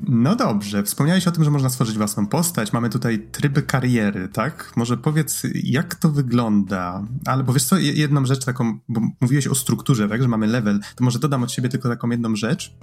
No 0.08 0.36
dobrze, 0.36 0.82
wspomniałeś 0.82 1.28
o 1.28 1.30
tym, 1.30 1.44
że 1.44 1.50
można 1.50 1.70
stworzyć 1.70 1.98
własną 1.98 2.26
postać. 2.26 2.72
Mamy 2.72 2.90
tutaj 2.90 3.26
tryby 3.32 3.62
kariery, 3.62 4.28
tak? 4.28 4.72
Może 4.76 4.96
powiedz, 4.96 5.42
jak 5.54 5.94
to 5.94 6.10
wygląda? 6.10 7.04
Albo 7.26 7.52
wiesz 7.52 7.64
co, 7.64 7.78
jedną 7.78 8.26
rzecz 8.26 8.44
taką, 8.44 8.78
bo 8.88 9.00
mówiłeś 9.20 9.46
o 9.46 9.54
strukturze, 9.54 10.08
tak? 10.08 10.22
Że 10.22 10.28
mamy 10.28 10.46
level, 10.46 10.80
to 10.96 11.04
może 11.04 11.18
dodam 11.18 11.42
od 11.42 11.52
siebie 11.52 11.68
tylko 11.68 11.88
taką 11.88 12.10
jedną 12.10 12.36
rzecz, 12.36 12.74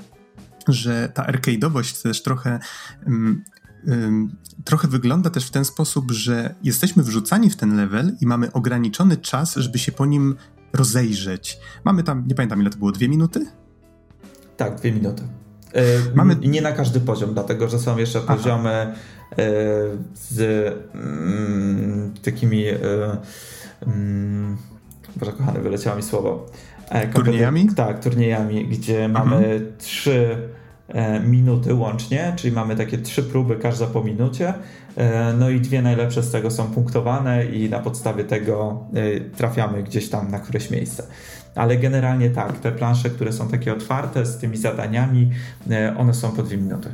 że 0.67 1.11
ta 1.13 1.23
arcade'owość 1.23 2.03
też 2.03 2.23
trochę 2.23 2.59
um, 3.05 3.43
um, 3.87 4.35
trochę 4.63 4.87
wygląda 4.87 5.29
też 5.29 5.47
w 5.47 5.51
ten 5.51 5.65
sposób, 5.65 6.11
że 6.11 6.55
jesteśmy 6.63 7.03
wrzucani 7.03 7.49
w 7.49 7.55
ten 7.55 7.75
level 7.75 8.17
i 8.21 8.25
mamy 8.25 8.51
ograniczony 8.51 9.17
czas, 9.17 9.55
żeby 9.55 9.79
się 9.79 9.91
po 9.91 10.05
nim 10.05 10.35
rozejrzeć. 10.73 11.57
Mamy 11.83 12.03
tam, 12.03 12.27
nie 12.27 12.35
pamiętam 12.35 12.61
ile 12.61 12.69
to 12.69 12.77
było, 12.77 12.91
dwie 12.91 13.09
minuty? 13.09 13.45
Tak, 14.57 14.75
dwie 14.75 14.91
minuty. 14.91 15.23
E, 15.77 15.81
Mamy... 16.15 16.35
Nie 16.35 16.61
na 16.61 16.71
każdy 16.71 16.99
poziom, 16.99 17.33
dlatego 17.33 17.67
że 17.67 17.79
są 17.79 17.97
jeszcze 17.97 18.19
Aha. 18.23 18.35
poziomy 18.35 18.69
e, 18.69 18.95
z 20.13 20.39
mm, 20.95 22.13
takimi. 22.23 22.63
Mm, 23.87 24.57
Boże 25.15 25.31
kochany, 25.31 25.59
wyleciało 25.59 25.95
mi 25.95 26.03
słowo. 26.03 26.45
Turniejami? 27.13 27.67
Tak, 27.75 28.03
turniejami, 28.03 28.67
gdzie 28.67 29.05
mhm. 29.05 29.29
mamy 29.29 29.61
trzy 29.77 30.37
minuty 31.27 31.73
łącznie, 31.73 32.33
czyli 32.35 32.55
mamy 32.55 32.75
takie 32.75 32.97
trzy 32.97 33.23
próby, 33.23 33.55
każda 33.55 33.87
po 33.87 34.03
minucie. 34.03 34.53
No 35.39 35.49
i 35.49 35.61
dwie 35.61 35.81
najlepsze 35.81 36.23
z 36.23 36.31
tego 36.31 36.51
są 36.51 36.67
punktowane, 36.67 37.45
i 37.45 37.69
na 37.69 37.79
podstawie 37.79 38.23
tego 38.23 38.83
trafiamy 39.37 39.83
gdzieś 39.83 40.09
tam 40.09 40.31
na 40.31 40.39
któreś 40.39 40.71
miejsce 40.71 41.03
ale 41.57 41.77
generalnie 41.77 42.29
tak, 42.29 42.59
te 42.59 42.71
plansze, 42.71 43.09
które 43.09 43.33
są 43.33 43.47
takie 43.47 43.73
otwarte 43.73 44.25
z 44.25 44.37
tymi 44.37 44.57
zadaniami, 44.57 45.31
e, 45.71 45.97
one 45.97 46.13
są 46.13 46.31
po 46.31 46.43
dwie 46.43 46.57
minuty. 46.57 46.89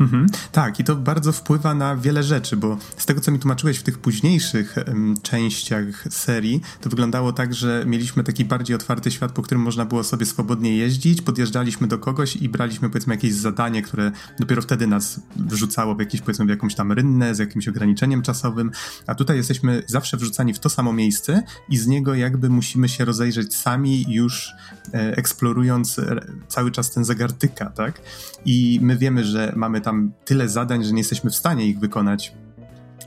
Mhm. 0.00 0.26
Tak, 0.52 0.80
i 0.80 0.84
to 0.84 0.96
bardzo 0.96 1.32
wpływa 1.32 1.74
na 1.74 1.96
wiele 1.96 2.22
rzeczy, 2.22 2.56
bo 2.56 2.78
z 2.96 3.06
tego, 3.06 3.20
co 3.20 3.32
mi 3.32 3.38
tłumaczyłeś 3.38 3.78
w 3.78 3.82
tych 3.82 3.98
późniejszych 3.98 4.76
um, 4.86 5.14
częściach 5.22 6.04
serii, 6.10 6.60
to 6.80 6.90
wyglądało 6.90 7.32
tak, 7.32 7.54
że 7.54 7.84
mieliśmy 7.86 8.24
taki 8.24 8.44
bardziej 8.44 8.76
otwarty 8.76 9.10
świat, 9.10 9.32
po 9.32 9.42
którym 9.42 9.62
można 9.62 9.84
było 9.84 10.04
sobie 10.04 10.26
swobodnie 10.26 10.76
jeździć, 10.76 11.22
podjeżdżaliśmy 11.22 11.86
do 11.86 11.98
kogoś 11.98 12.36
i 12.36 12.48
braliśmy, 12.48 12.88
powiedzmy, 12.88 13.14
jakieś 13.14 13.34
zadanie, 13.34 13.82
które 13.82 14.12
dopiero 14.38 14.62
wtedy 14.62 14.86
nas 14.86 15.20
wrzucało 15.36 15.94
w 15.94 16.00
jakieś, 16.00 16.20
powiedzmy, 16.20 16.44
w 16.44 16.48
jakąś 16.48 16.74
tam 16.74 16.92
rynnę 16.92 17.34
z 17.34 17.38
jakimś 17.38 17.68
ograniczeniem 17.68 18.22
czasowym, 18.22 18.70
a 19.06 19.14
tutaj 19.14 19.36
jesteśmy 19.36 19.82
zawsze 19.86 20.16
wrzucani 20.16 20.54
w 20.54 20.58
to 20.58 20.68
samo 20.68 20.92
miejsce 20.92 21.42
i 21.68 21.78
z 21.78 21.86
niego 21.86 22.14
jakby 22.14 22.50
musimy 22.50 22.88
się 22.88 23.04
rozejrzeć 23.04 23.56
sami 23.56 24.04
już 24.08 24.52
e, 24.94 25.16
eksplorując 25.16 25.98
e, 25.98 26.20
cały 26.48 26.70
czas 26.70 26.90
ten 26.90 27.04
zegartyka, 27.04 27.70
tak? 27.70 28.00
I 28.44 28.78
my 28.82 28.96
wiemy, 28.96 29.24
że 29.24 29.52
mamy 29.56 29.80
tam 29.86 30.12
tyle 30.24 30.48
zadań, 30.48 30.84
że 30.84 30.92
nie 30.92 30.98
jesteśmy 30.98 31.30
w 31.30 31.36
stanie 31.36 31.66
ich 31.66 31.78
wykonać 31.78 32.34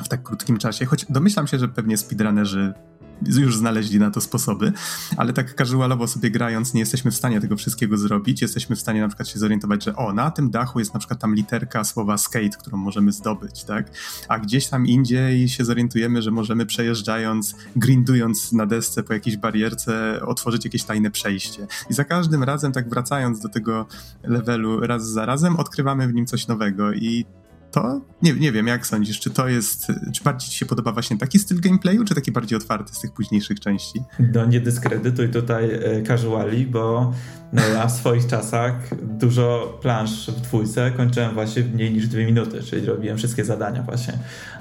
w 0.04 0.08
tak 0.08 0.24
krótkim 0.24 0.58
czasie, 0.58 0.86
choć 0.86 1.06
domyślam 1.10 1.48
się, 1.48 1.60
że 1.60 1.68
pewnie 1.68 1.98
speedrunnerzy 1.98 2.74
już 3.22 3.58
znaleźli 3.58 4.00
na 4.00 4.12
to 4.12 4.22
sposoby, 4.22 4.74
ale 5.18 5.34
tak 5.34 5.56
casualowo 5.56 6.08
sobie 6.08 6.32
grając 6.32 6.74
nie 6.74 6.80
jesteśmy 6.80 7.12
w 7.12 7.16
stanie 7.16 7.42
tego 7.42 7.58
wszystkiego 7.58 7.98
zrobić. 7.98 8.42
Jesteśmy 8.42 8.76
w 8.76 8.80
stanie 8.80 9.02
na 9.02 9.08
przykład 9.08 9.28
się 9.28 9.40
zorientować, 9.40 9.84
że 9.84 9.96
o, 9.96 10.14
na 10.14 10.32
tym 10.32 10.52
dachu 10.52 10.80
jest 10.80 10.94
na 10.94 11.00
przykład 11.00 11.20
tam 11.20 11.36
literka 11.36 11.84
słowa 11.84 12.18
skate, 12.18 12.58
którą 12.60 12.78
możemy 12.78 13.12
zdobyć, 13.12 13.64
tak? 13.64 13.92
A 14.28 14.40
gdzieś 14.40 14.68
tam 14.68 14.88
indziej 14.88 15.50
się 15.50 15.66
zorientujemy, 15.66 16.22
że 16.22 16.32
możemy 16.32 16.66
przejeżdżając, 16.66 17.56
grindując 17.76 18.52
na 18.52 18.66
desce 18.66 19.04
po 19.04 19.14
jakiejś 19.14 19.38
barierce, 19.38 20.22
otworzyć 20.26 20.66
jakieś 20.66 20.84
tajne 20.84 21.12
przejście. 21.12 21.68
I 21.90 21.94
za 21.94 22.04
każdym 22.04 22.44
razem, 22.44 22.72
tak 22.72 22.90
wracając 22.90 23.40
do 23.40 23.50
tego 23.50 23.86
levelu 24.24 24.80
raz 24.80 25.10
za 25.10 25.26
razem, 25.26 25.56
odkrywamy 25.56 26.08
w 26.08 26.14
nim 26.14 26.26
coś 26.26 26.48
nowego 26.48 26.94
i 26.94 27.26
to 27.72 28.02
nie, 28.22 28.34
nie 28.34 28.52
wiem, 28.52 28.68
jak 28.68 28.88
sądzisz, 28.88 29.20
czy 29.20 29.30
to 29.30 29.48
jest, 29.48 29.88
czy 30.14 30.24
bardziej 30.24 30.50
ci 30.50 30.58
się 30.58 30.66
podoba 30.66 30.92
właśnie 30.92 31.18
taki 31.18 31.40
styl 31.40 31.62
gameplayu, 31.62 32.06
czy 32.06 32.16
taki 32.16 32.32
bardziej 32.32 32.58
otwarty 32.58 32.94
z 32.94 33.00
tych 33.00 33.12
późniejszych 33.12 33.60
części? 33.60 34.04
No 34.34 34.46
nie 34.46 34.60
dyskredytuj 34.60 35.30
tutaj 35.30 35.72
e, 35.74 36.04
casuali, 36.04 36.66
bo 36.66 37.14
no, 37.54 37.62
ja 37.68 37.88
w 37.88 37.92
swoich 37.92 38.28
czasach 38.28 38.76
dużo 39.02 39.78
plansz 39.82 40.32
w 40.32 40.42
dwójce 40.42 40.92
kończyłem 40.98 41.34
właśnie 41.34 41.64
w 41.64 41.74
mniej 41.74 41.94
niż 41.94 42.08
dwie 42.08 42.26
minuty, 42.26 42.64
czyli 42.64 42.86
robiłem 42.86 43.18
wszystkie 43.18 43.46
zadania 43.46 43.84
właśnie 43.84 44.14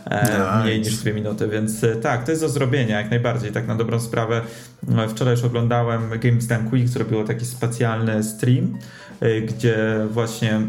e, 0.05 0.63
mniej 0.63 0.81
niż 0.81 0.97
dwie 0.97 1.13
minuty, 1.13 1.49
więc 1.49 1.85
e, 1.85 1.97
tak, 1.97 2.25
to 2.25 2.31
jest 2.31 2.43
do 2.43 2.49
zrobienia 2.49 3.01
jak 3.01 3.11
najbardziej, 3.11 3.53
tak 3.53 3.67
na 3.67 3.75
dobrą 3.75 4.01
sprawę. 4.01 4.41
Wczoraj 5.09 5.35
już 5.35 5.45
oglądałem 5.45 6.03
Games 6.21 6.47
Done 6.47 6.71
Quick, 6.71 6.89
zrobiło 6.89 7.25
taki 7.25 7.47
specjalny 7.47 8.25
stream, 8.25 8.79
gdzie 9.47 10.07
właśnie 10.11 10.61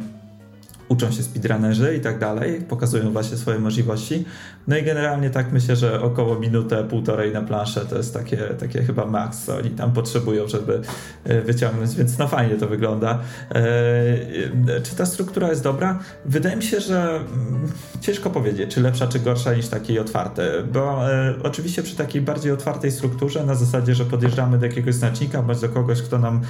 uczą 0.90 1.12
się 1.12 1.24
speedrunnerzy 1.24 1.96
i 1.96 2.00
tak 2.00 2.20
dalej, 2.20 2.62
pokazują 2.62 3.12
właśnie 3.12 3.38
swoje 3.38 3.60
możliwości. 3.60 4.26
No 4.68 4.78
i 4.78 4.84
generalnie 4.84 5.30
tak 5.30 5.52
myślę, 5.52 5.76
że 5.76 6.02
około 6.02 6.40
minutę, 6.40 6.84
półtorej 6.84 7.34
na 7.34 7.42
planszę 7.42 7.86
to 7.86 7.98
jest 7.98 8.14
takie, 8.14 8.38
takie 8.38 8.84
chyba 8.84 9.06
maks, 9.06 9.46
co 9.46 9.58
oni 9.58 9.70
tam 9.70 9.92
potrzebują, 9.92 10.48
żeby 10.48 10.82
e, 11.24 11.42
wyciągnąć, 11.42 11.96
więc 11.96 12.18
no 12.18 12.28
fajnie 12.28 12.56
to 12.56 12.68
wygląda. 12.68 13.20
E, 13.52 14.82
czy 14.84 14.96
ta 14.96 15.06
struktura 15.06 15.50
jest 15.50 15.64
dobra? 15.64 16.00
Wydaje 16.26 16.56
mi 16.56 16.64
się, 16.64 16.80
że 16.80 17.16
mm, 17.16 17.72
ciężko 18.02 18.30
powiedzieć, 18.30 18.74
czy 18.76 18.82
lepsza, 18.82 19.08
czy 19.08 19.20
gorsza 19.20 19.54
niż 19.54 19.68
takiej 19.68 20.00
otwarte, 20.00 20.64
bo 20.74 21.12
e, 21.12 21.34
oczywiście 21.44 21.84
przy 21.84 21.96
takiej 21.96 22.22
bardziej 22.22 22.52
otwartej 22.52 22.92
strukturze, 22.92 23.46
na 23.46 23.56
zasadzie, 23.56 23.96
że 23.96 24.06
podjeżdżamy 24.06 24.58
do 24.58 24.66
jakiegoś 24.66 24.96
znacznika, 24.96 25.42
bądź 25.42 25.60
do 25.60 25.70
kogoś, 25.70 26.02
kto 26.02 26.18
nam 26.18 26.42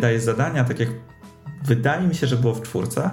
daje 0.00 0.20
zadania, 0.20 0.64
tak 0.64 0.80
jak 0.80 0.88
wydaje 1.64 2.08
mi 2.08 2.14
się, 2.14 2.26
że 2.26 2.36
było 2.36 2.54
w 2.54 2.62
czwórce, 2.62 3.10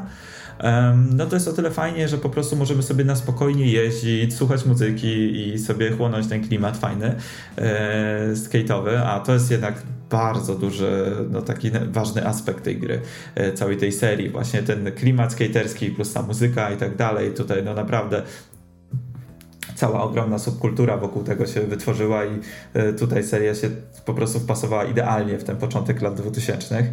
no 1.16 1.26
to 1.26 1.36
jest 1.36 1.48
o 1.48 1.54
tyle 1.54 1.72
fajnie, 1.72 2.08
że 2.08 2.18
po 2.18 2.30
prostu 2.30 2.56
możemy 2.56 2.84
sobie 2.84 3.06
na 3.06 3.16
spokojnie 3.16 3.68
jeździć, 3.68 4.36
słuchać 4.36 4.66
muzyki 4.66 5.48
i 5.48 5.60
sobie 5.60 5.92
chłonąć 5.92 6.28
ten 6.28 6.48
klimat 6.48 6.78
fajny, 6.78 7.16
e, 7.58 8.34
skate'owy, 8.34 9.02
a 9.06 9.20
to 9.20 9.34
jest 9.34 9.52
jednak 9.52 9.82
bardzo 10.10 10.56
duży, 10.56 11.16
no 11.32 11.42
taki 11.42 11.72
ważny 11.92 12.28
aspekt 12.28 12.64
tej 12.64 12.78
gry, 12.78 13.02
e, 13.36 13.54
całej 13.54 13.78
tej 13.78 13.92
serii, 13.92 14.30
właśnie 14.30 14.64
ten 14.64 14.92
klimat 14.92 15.32
skaterski 15.32 15.90
plus 15.90 16.14
ta 16.14 16.22
muzyka 16.22 16.72
i 16.72 16.78
tak 16.78 16.96
dalej, 16.96 17.34
tutaj 17.34 17.64
no 17.64 17.74
naprawdę 17.74 18.22
cała 19.76 20.04
ogromna 20.04 20.40
subkultura 20.40 20.98
wokół 20.98 21.24
tego 21.24 21.46
się 21.46 21.62
wytworzyła 21.62 22.26
i 22.26 22.40
e, 22.74 22.94
tutaj 22.94 23.24
seria 23.24 23.56
się 23.56 23.70
po 24.06 24.14
prostu 24.14 24.40
wpasowała 24.40 24.84
idealnie 24.84 25.38
w 25.38 25.44
ten 25.44 25.58
początek 25.58 26.02
lat 26.02 26.16
2000. 26.16 26.84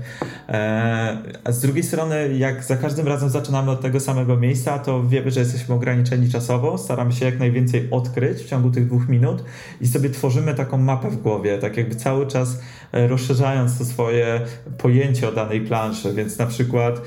E, 0.48 1.18
a 1.44 1.52
z 1.52 1.60
drugiej 1.60 1.82
strony, 1.82 2.36
jak 2.36 2.64
za 2.64 2.76
każdym 2.76 3.08
razem 3.08 3.30
zaczynamy 3.30 3.70
od 3.70 3.80
tego 3.80 4.00
samego 4.00 4.36
miejsca, 4.36 4.78
to 4.78 5.04
wiemy, 5.08 5.30
że 5.30 5.40
jesteśmy 5.40 5.74
ograniczeni 5.74 6.28
czasowo, 6.28 6.78
staramy 6.78 7.12
się 7.12 7.24
jak 7.24 7.38
najwięcej 7.38 7.88
odkryć 7.90 8.38
w 8.38 8.48
ciągu 8.48 8.70
tych 8.70 8.86
dwóch 8.86 9.08
minut 9.08 9.44
i 9.80 9.86
sobie 9.88 10.10
tworzymy 10.10 10.54
taką 10.54 10.78
mapę 10.78 11.10
w 11.10 11.16
głowie, 11.16 11.58
tak 11.58 11.76
jakby 11.76 11.94
cały 11.94 12.26
czas 12.26 12.60
e, 12.92 13.08
rozszerzając 13.08 13.78
to 13.78 13.84
swoje 13.84 14.40
pojęcie 14.78 15.28
o 15.28 15.32
danej 15.32 15.60
planszy, 15.60 16.12
więc 16.14 16.38
na 16.38 16.46
przykład 16.46 17.02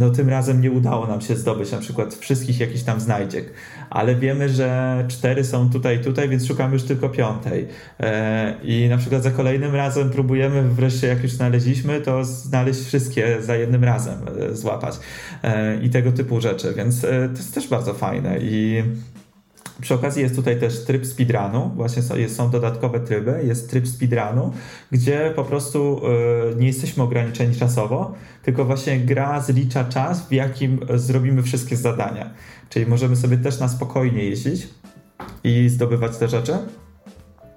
no 0.00 0.10
tym 0.10 0.28
razem 0.28 0.60
nie 0.60 0.70
udało 0.70 1.06
nam 1.06 1.20
się 1.20 1.36
zdobyć 1.36 1.72
na 1.72 1.78
przykład 1.78 2.14
wszystkich 2.14 2.60
jakichś 2.60 2.82
tam 2.82 3.00
znajdziek, 3.00 3.52
ale 3.90 4.14
wiemy, 4.14 4.48
że 4.48 4.81
cztery 5.08 5.44
są 5.44 5.70
tutaj, 5.70 6.00
tutaj, 6.04 6.28
więc 6.28 6.46
szukamy 6.46 6.72
już 6.72 6.82
tylko 6.82 7.08
piątej. 7.08 7.68
E, 8.00 8.54
I 8.62 8.88
na 8.88 8.98
przykład 8.98 9.22
za 9.22 9.30
kolejnym 9.30 9.74
razem 9.74 10.10
próbujemy 10.10 10.62
wreszcie, 10.62 11.06
jak 11.06 11.22
już 11.22 11.32
znaleźliśmy, 11.32 12.00
to 12.00 12.24
znaleźć 12.24 12.80
wszystkie 12.80 13.42
za 13.42 13.56
jednym 13.56 13.84
razem, 13.84 14.14
e, 14.40 14.56
złapać. 14.56 14.94
E, 15.42 15.76
I 15.82 15.90
tego 15.90 16.12
typu 16.12 16.40
rzeczy, 16.40 16.74
więc 16.76 17.00
to 17.00 17.08
jest 17.36 17.54
też 17.54 17.68
bardzo 17.68 17.94
fajne 17.94 18.38
i 18.40 18.82
przy 19.82 19.94
okazji 19.94 20.22
jest 20.22 20.36
tutaj 20.36 20.60
też 20.60 20.84
tryb 20.84 21.06
speedrunu, 21.06 21.72
właśnie 21.76 22.28
są, 22.28 22.50
dodatkowe 22.50 23.00
tryby, 23.00 23.40
jest 23.44 23.70
tryb 23.70 23.88
speedrunu, 23.88 24.52
gdzie 24.92 25.32
po 25.36 25.44
prostu 25.44 26.00
y, 26.52 26.56
nie 26.56 26.66
jesteśmy 26.66 27.02
ograniczeni 27.02 27.56
czasowo, 27.56 28.14
tylko 28.42 28.64
właśnie 28.64 28.98
gra 29.00 29.40
zlicza 29.40 29.84
czas, 29.84 30.28
w 30.28 30.32
jakim 30.32 30.80
zrobimy 30.94 31.42
wszystkie 31.42 31.76
zadania. 31.76 32.30
Czyli 32.68 32.86
możemy 32.86 33.16
sobie 33.16 33.36
też 33.36 33.58
na 33.58 33.68
spokojnie 33.68 34.24
jeździć 34.24 34.68
i 35.44 35.68
zdobywać 35.68 36.16
te 36.16 36.28
rzeczy. 36.28 36.52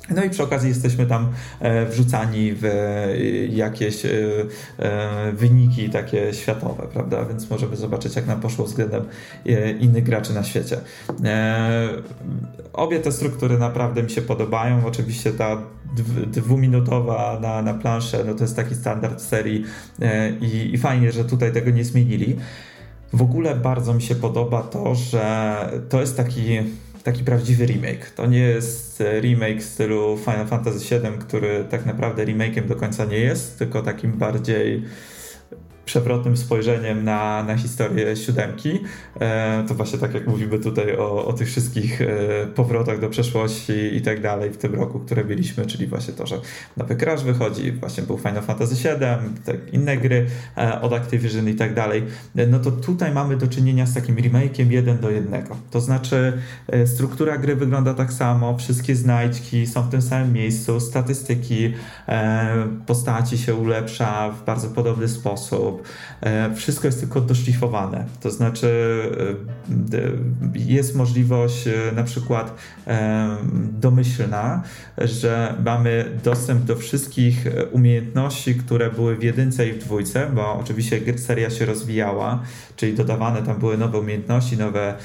No 0.10 0.24
i 0.24 0.30
przy 0.30 0.44
okazji 0.44 0.70
jesteśmy 0.70 1.06
tam 1.06 1.32
e, 1.60 1.86
wrzucani 1.86 2.54
w 2.54 2.66
e, 2.66 3.18
jakieś 3.48 4.06
e, 4.06 4.12
wyniki 5.34 5.90
takie 5.90 6.34
światowe, 6.34 6.88
prawda? 6.94 7.26
Więc 7.26 7.50
możemy 7.50 7.76
zobaczyć, 7.76 8.16
jak 8.16 8.28
nam 8.28 8.42
poszło 8.42 8.66
względem 8.66 9.06
innych 9.80 10.04
graczy 10.04 10.34
na 10.34 10.44
świecie. 10.44 10.78
Obie 12.74 13.00
te 13.00 13.12
struktury 13.12 13.58
naprawdę 13.58 14.04
mi 14.04 14.10
się 14.10 14.22
podobają. 14.22 14.86
Oczywiście 14.86 15.32
ta 15.32 15.62
dwuminutowa 16.28 17.40
na, 17.42 17.62
na 17.62 17.74
planszę, 17.74 18.24
no 18.28 18.34
to 18.34 18.44
jest 18.44 18.56
taki 18.56 18.76
standard 18.76 19.22
serii 19.22 19.64
i, 20.42 20.74
i 20.74 20.78
fajnie, 20.78 21.12
że 21.12 21.26
tutaj 21.26 21.52
tego 21.52 21.72
nie 21.72 21.84
zmienili. 21.84 22.36
W 23.14 23.22
ogóle 23.22 23.56
bardzo 23.56 23.94
mi 23.94 24.02
się 24.02 24.16
podoba 24.16 24.64
to, 24.64 24.96
że 24.96 25.56
to 25.90 26.02
jest 26.02 26.18
taki 26.18 26.60
taki 27.06 27.24
prawdziwy 27.24 27.66
remake. 27.66 28.10
To 28.16 28.26
nie 28.26 28.40
jest 28.40 29.04
remake 29.22 29.62
w 29.62 29.66
stylu 29.66 30.18
Final 30.18 30.48
Fantasy 30.48 30.80
VII, 30.80 31.20
który 31.20 31.66
tak 31.70 31.86
naprawdę 31.86 32.26
remake'iem 32.26 32.68
do 32.68 32.76
końca 32.76 33.06
nie 33.06 33.20
jest, 33.20 33.58
tylko 33.58 33.82
takim 33.82 34.12
bardziej 34.12 34.84
przewrotnym 35.86 36.38
spojrzeniem 36.38 37.04
na, 37.04 37.44
na 37.44 37.58
historię 37.58 38.16
siódemki. 38.16 38.80
E, 39.20 39.64
to 39.68 39.76
właśnie 39.76 40.00
tak 40.00 40.14
jak 40.14 40.28
mówimy 40.28 40.60
tutaj 40.60 40.98
o, 40.98 41.26
o 41.26 41.34
tych 41.34 41.48
wszystkich 41.48 42.02
e, 42.02 42.08
powrotach 42.56 43.00
do 43.00 43.10
przeszłości 43.10 43.96
i 43.96 44.02
tak 44.02 44.22
dalej 44.22 44.52
w 44.52 44.58
tym 44.58 44.76
roku, 44.76 45.00
które 45.00 45.26
mieliśmy, 45.26 45.66
czyli 45.66 45.88
właśnie 45.88 46.14
to, 46.14 46.28
że 46.28 46.42
nowy 46.78 46.96
Crash 46.96 47.24
wychodzi, 47.24 47.72
właśnie 47.72 48.04
był 48.04 48.18
Final 48.18 48.44
Fantasy 48.44 48.76
VII, 48.76 49.00
tak, 49.46 49.74
inne 49.74 49.98
gry 49.98 50.26
e, 50.58 50.82
od 50.82 50.94
Activision 50.94 51.50
i 51.50 51.56
tak 51.56 51.74
dalej. 51.74 52.04
No 52.48 52.60
to 52.60 52.72
tutaj 52.72 53.12
mamy 53.12 53.38
do 53.38 53.48
czynienia 53.48 53.86
z 53.86 53.94
takim 53.94 54.16
remake'iem 54.16 54.72
jeden 54.72 54.98
do 54.98 55.10
jednego. 55.10 55.58
To 55.72 55.82
znaczy 55.82 56.34
struktura 56.86 57.38
gry 57.38 57.56
wygląda 57.56 57.94
tak 57.94 58.14
samo, 58.14 58.58
wszystkie 58.58 58.96
znajdźki 58.96 59.68
są 59.68 59.82
w 59.82 59.90
tym 59.90 60.02
samym 60.02 60.34
miejscu, 60.34 60.80
statystyki 60.80 61.74
postaci 62.86 63.38
się 63.38 63.56
ulepsza 63.56 64.32
w 64.32 64.46
bardzo 64.46 64.70
podobny 64.70 65.08
sposób, 65.08 65.75
sposób. 65.76 65.88
E, 66.22 66.56
wszystko 66.56 66.88
jest 66.88 67.00
tylko 67.00 67.22
doszlifowane. 67.22 68.06
To 68.22 68.32
znaczy, 68.32 68.68
e, 69.94 70.60
jest 70.60 70.96
możliwość 70.96 71.68
e, 71.68 71.92
na 71.96 72.04
przykład 72.04 72.56
domyślna, 73.72 74.64
że 74.98 75.56
mamy 75.66 76.06
dostęp 76.24 76.64
do 76.64 76.76
wszystkich 76.76 77.46
umiejętności, 77.72 78.56
które 78.56 78.92
były 78.92 79.16
w 79.16 79.24
jedynce 79.24 79.68
i 79.68 79.74
w 79.74 79.78
dwójce, 79.78 80.32
bo 80.36 80.60
oczywiście 80.60 81.02
seria 81.18 81.50
się 81.50 81.66
rozwijała, 81.66 82.44
czyli 82.76 82.94
dodawane 82.94 83.42
tam 83.42 83.60
były 83.60 83.78
nowe 83.78 84.00
umiejętności, 84.00 84.58
nowe 84.58 84.96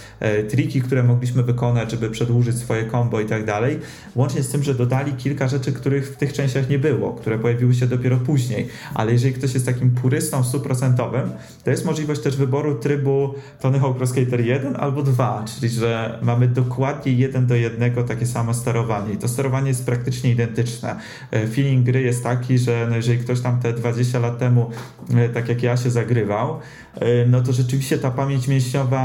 triki, 0.48 0.82
które 0.82 1.02
mogliśmy 1.02 1.42
wykonać, 1.42 1.90
żeby 1.90 2.10
przedłużyć 2.10 2.56
swoje 2.56 2.90
combo 2.90 3.20
i 3.20 3.26
tak 3.26 3.44
dalej. 3.44 3.78
Łącznie 4.14 4.42
z 4.42 4.48
tym, 4.48 4.62
że 4.62 4.74
dodali 4.74 5.12
kilka 5.12 5.48
rzeczy, 5.48 5.72
których 5.72 6.12
w 6.12 6.16
tych 6.16 6.32
częściach 6.32 6.68
nie 6.68 6.78
było, 6.78 7.12
które 7.12 7.38
pojawiły 7.38 7.74
się 7.74 7.86
dopiero 7.86 8.16
później. 8.16 8.68
Ale 8.94 9.12
jeżeli 9.12 9.34
ktoś 9.34 9.54
jest 9.54 9.66
takim 9.66 9.90
purystą, 9.90 10.44
stuprocentowym, 10.60 11.30
to 11.64 11.70
jest 11.70 11.84
możliwość 11.84 12.20
też 12.20 12.36
wyboru 12.36 12.74
trybu 12.74 13.34
Tony 13.60 13.80
Hawk 13.80 14.06
Skater 14.06 14.40
1 14.40 14.76
albo 14.76 15.02
2, 15.02 15.44
czyli 15.44 15.68
że 15.68 16.18
mamy 16.22 16.48
dokładnie 16.48 17.12
jeden 17.12 17.46
do 17.46 17.54
jednego 17.54 18.02
takie 18.02 18.26
samo 18.26 18.54
sterowanie 18.54 19.14
i 19.14 19.16
to 19.16 19.28
sterowanie 19.28 19.68
jest 19.68 19.86
praktycznie 19.86 20.30
identyczne. 20.30 20.96
E, 21.30 21.46
feeling 21.46 21.86
gry 21.86 22.02
jest 22.02 22.22
taki, 22.22 22.58
że 22.58 22.86
no 22.90 22.96
jeżeli 22.96 23.18
ktoś 23.18 23.40
tam 23.40 23.60
te 23.60 23.72
20 23.72 24.18
lat 24.18 24.38
temu, 24.38 24.70
e, 25.14 25.28
tak 25.28 25.48
jak 25.48 25.62
ja 25.62 25.76
się 25.76 25.90
zagrywał, 25.90 26.60
e, 26.94 27.26
no 27.26 27.40
to 27.40 27.52
rzeczywiście 27.52 27.98
ta 27.98 28.10
pamięć 28.10 28.48
mięśniowa 28.48 29.00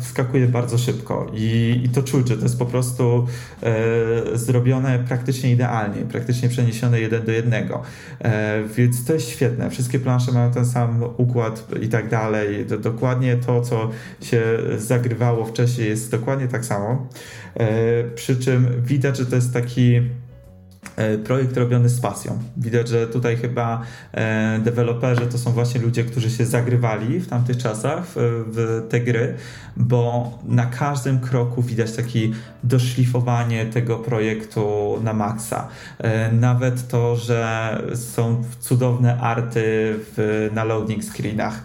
wskakuje 0.00 0.48
bardzo 0.48 0.78
szybko 0.78 1.26
i, 1.34 1.80
i 1.84 1.88
to 1.88 2.02
czuć, 2.02 2.28
że 2.28 2.36
to 2.36 2.42
jest 2.42 2.58
po 2.58 2.66
prostu 2.66 3.26
e, 3.62 4.38
zrobione 4.38 4.98
praktycznie 4.98 5.52
idealnie, 5.52 6.02
praktycznie 6.02 6.48
przeniesione 6.48 7.00
jeden 7.00 7.24
do 7.24 7.32
jednego. 7.32 7.82
E, 8.24 8.62
więc 8.76 9.04
to 9.04 9.12
jest 9.12 9.28
świetne. 9.28 9.70
Wszystkie 9.70 9.98
plansze 9.98 10.32
mają 10.32 10.52
ten 10.52 10.66
sam 10.66 10.85
sam 10.86 11.02
układ 11.16 11.66
i 11.82 11.88
tak 11.88 12.08
dalej. 12.08 12.66
Dokładnie 12.66 13.36
to, 13.36 13.60
co 13.60 13.90
się 14.20 14.42
zagrywało 14.76 15.44
wcześniej, 15.44 15.88
jest 15.88 16.10
dokładnie 16.10 16.48
tak 16.48 16.64
samo. 16.64 17.08
E, 17.54 18.04
przy 18.04 18.36
czym 18.36 18.82
widać, 18.82 19.16
że 19.16 19.26
to 19.26 19.36
jest 19.36 19.52
taki 19.52 20.00
projekt 21.24 21.56
robiony 21.56 21.88
z 21.88 22.00
pasją. 22.00 22.38
Widać, 22.56 22.88
że 22.88 23.06
tutaj 23.06 23.36
chyba 23.36 23.82
e, 24.12 24.60
deweloperzy 24.64 25.26
to 25.26 25.38
są 25.38 25.52
właśnie 25.52 25.80
ludzie, 25.80 26.04
którzy 26.04 26.30
się 26.30 26.46
zagrywali 26.46 27.20
w 27.20 27.28
tamtych 27.28 27.56
czasach 27.56 28.04
w, 28.06 28.44
w 28.52 28.88
te 28.88 29.00
gry, 29.00 29.34
bo 29.76 30.32
na 30.44 30.66
każdym 30.66 31.20
kroku 31.20 31.62
widać 31.62 31.92
takie 31.92 32.20
doszlifowanie 32.64 33.66
tego 33.66 33.98
projektu 33.98 34.96
na 35.02 35.12
maksa. 35.12 35.68
E, 35.98 36.32
nawet 36.32 36.88
to, 36.88 37.16
że 37.16 37.82
są 37.94 38.44
cudowne 38.60 39.20
arty 39.20 39.94
w, 39.98 40.48
na 40.54 40.64
loading 40.64 41.04
screenach, 41.04 41.64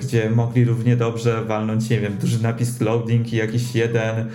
gdzie 0.00 0.30
mogli 0.30 0.64
równie 0.64 0.96
dobrze 0.96 1.44
walnąć, 1.44 1.90
nie 1.90 2.00
wiem, 2.00 2.16
duży 2.20 2.42
napis 2.42 2.80
loading 2.80 3.32
i 3.32 3.36
jakiś 3.36 3.74
jeden, 3.74 4.28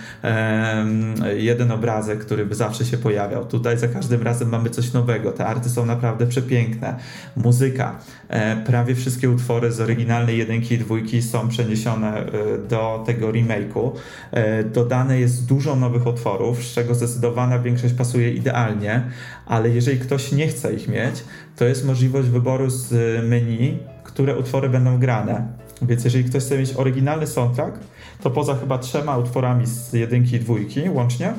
jeden 1.36 1.70
obrazek, 1.70 2.18
który 2.18 2.46
by 2.46 2.54
zawsze 2.54 2.84
się 2.84 2.98
pojawiał. 2.98 3.46
Tutaj 3.46 3.78
za 3.78 3.88
każdym 3.88 4.23
razem 4.24 4.48
mamy 4.48 4.70
coś 4.70 4.92
nowego. 4.92 5.32
Te 5.32 5.46
arty 5.46 5.68
są 5.68 5.86
naprawdę 5.86 6.26
przepiękne. 6.26 6.96
Muzyka. 7.36 7.98
E, 8.28 8.56
prawie 8.56 8.94
wszystkie 8.94 9.30
utwory 9.30 9.72
z 9.72 9.80
oryginalnej 9.80 10.38
jedynki 10.38 10.74
i 10.74 10.78
dwójki 10.78 11.22
są 11.22 11.48
przeniesione 11.48 12.16
e, 12.16 12.30
do 12.68 13.02
tego 13.06 13.28
remake'u. 13.28 13.90
E, 14.32 14.64
dodane 14.64 15.20
jest 15.20 15.46
dużo 15.46 15.76
nowych 15.76 16.06
utworów, 16.06 16.62
z 16.62 16.74
czego 16.74 16.94
zdecydowana 16.94 17.58
większość 17.58 17.94
pasuje 17.94 18.32
idealnie, 18.32 19.02
ale 19.46 19.70
jeżeli 19.70 19.98
ktoś 19.98 20.32
nie 20.32 20.48
chce 20.48 20.74
ich 20.74 20.88
mieć, 20.88 21.24
to 21.56 21.64
jest 21.64 21.86
możliwość 21.86 22.28
wyboru 22.28 22.70
z 22.70 22.92
menu, 23.28 23.78
które 24.04 24.36
utwory 24.36 24.68
będą 24.68 24.98
grane. 24.98 25.48
Więc 25.82 26.04
jeżeli 26.04 26.24
ktoś 26.24 26.44
chce 26.44 26.58
mieć 26.58 26.72
oryginalny 26.76 27.26
soundtrack, 27.26 27.78
to 28.22 28.30
poza 28.30 28.54
chyba 28.54 28.78
trzema 28.78 29.18
utworami 29.18 29.66
z 29.66 29.92
jedynki 29.92 30.36
i 30.36 30.40
dwójki 30.40 30.90
łącznie, 30.90 31.34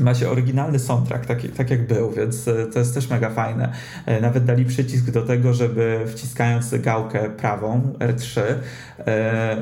ma 0.00 0.14
się 0.14 0.30
oryginalny 0.30 0.78
soundtrack, 0.78 1.26
tak, 1.26 1.38
tak 1.56 1.70
jak 1.70 1.86
był, 1.86 2.10
więc 2.10 2.48
e, 2.48 2.66
to 2.66 2.78
jest 2.78 2.94
też 2.94 3.10
mega 3.10 3.30
fajne. 3.30 3.72
E, 4.06 4.20
nawet 4.20 4.44
dali 4.44 4.64
przycisk 4.64 5.10
do 5.10 5.22
tego, 5.22 5.54
żeby 5.54 6.00
wciskając 6.06 6.74
gałkę 6.74 7.30
prawą 7.30 7.92
R3 7.98 8.40
e, 8.40 9.06
e, 9.06 9.56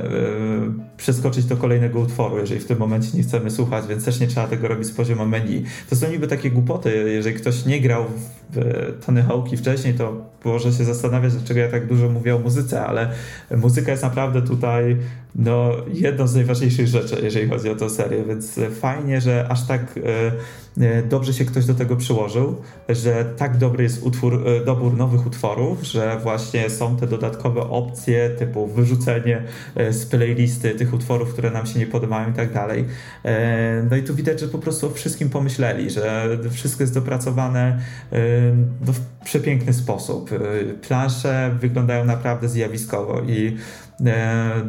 przeskoczyć 0.96 1.44
do 1.44 1.56
kolejnego 1.56 2.00
utworu, 2.00 2.38
jeżeli 2.38 2.60
w 2.60 2.66
tym 2.66 2.78
momencie 2.78 3.08
nie 3.14 3.22
chcemy 3.22 3.50
słuchać, 3.50 3.86
więc 3.86 4.04
też 4.04 4.20
nie 4.20 4.26
trzeba 4.26 4.46
tego 4.46 4.68
robić 4.68 4.86
z 4.86 4.92
poziomu 4.92 5.26
menu. 5.26 5.64
To 5.90 5.96
są 5.96 6.10
niby 6.10 6.28
takie 6.28 6.50
głupoty, 6.50 7.12
jeżeli 7.14 7.36
ktoś 7.36 7.66
nie 7.66 7.80
grał 7.80 8.04
w 8.50 9.04
Tony 9.06 9.22
Hawk'i 9.22 9.56
wcześniej, 9.56 9.94
to 9.94 10.16
może 10.44 10.72
się 10.72 10.84
zastanawiać, 10.84 11.32
dlaczego 11.32 11.60
ja 11.60 11.68
tak 11.68 11.86
dużo 11.86 12.08
mówię 12.08 12.36
o 12.36 12.38
muzyce, 12.38 12.86
ale 12.86 13.10
muzyka 13.56 13.90
jest 13.90 14.02
naprawdę 14.02 14.42
tutaj 14.42 14.96
no, 15.34 15.70
jedną 15.92 16.26
z 16.26 16.34
najważniejszych 16.34 16.86
rzeczy, 16.86 17.16
jeżeli 17.22 17.48
chodzi 17.48 17.70
o 17.70 17.76
tę 17.76 17.90
serię, 17.90 18.24
więc 18.28 18.60
fajnie, 18.80 19.20
że 19.20 19.46
aż 19.48 19.66
tak 19.66 19.80
e, 19.96 20.32
dobrze 21.08 21.32
się 21.32 21.44
ktoś 21.44 21.66
do 21.66 21.74
tego 21.74 21.96
przyłożył, 21.96 22.56
że 22.88 23.24
tak 23.36 23.56
dobry 23.56 23.84
jest 23.84 24.02
utwór, 24.02 24.48
e, 24.48 24.64
dobór 24.64 24.96
nowych 24.96 25.26
utworów, 25.26 25.82
że 25.82 26.18
właśnie 26.22 26.70
są 26.70 26.96
te 26.96 27.06
dodatkowe 27.06 27.60
opcje 27.60 28.30
typu 28.30 28.66
wyrzucenie 28.66 29.42
z 29.90 30.06
playlisty 30.06 30.70
tych 30.70 30.94
utworów, 30.94 31.32
które 31.32 31.50
nam 31.50 31.66
się 31.66 31.78
nie 31.78 31.86
podobają 31.86 32.30
i 32.30 32.32
tak 32.32 32.52
dalej. 32.52 32.84
No 33.90 33.96
i 33.96 34.02
tu 34.02 34.14
widać, 34.14 34.40
że 34.40 34.48
po 34.48 34.58
prostu 34.58 34.86
o 34.86 34.90
wszystkim 34.90 35.30
pomyśleli, 35.30 35.90
że 35.90 36.38
wszystko 36.50 36.82
jest 36.82 36.94
dopracowane 36.94 37.78
w 38.80 39.00
przepiękny 39.24 39.72
sposób. 39.72 40.30
Plansze 40.88 41.56
wyglądają 41.60 42.04
naprawdę 42.04 42.48
zjawiskowo 42.48 43.20
i 43.20 43.56
E, 43.91 43.91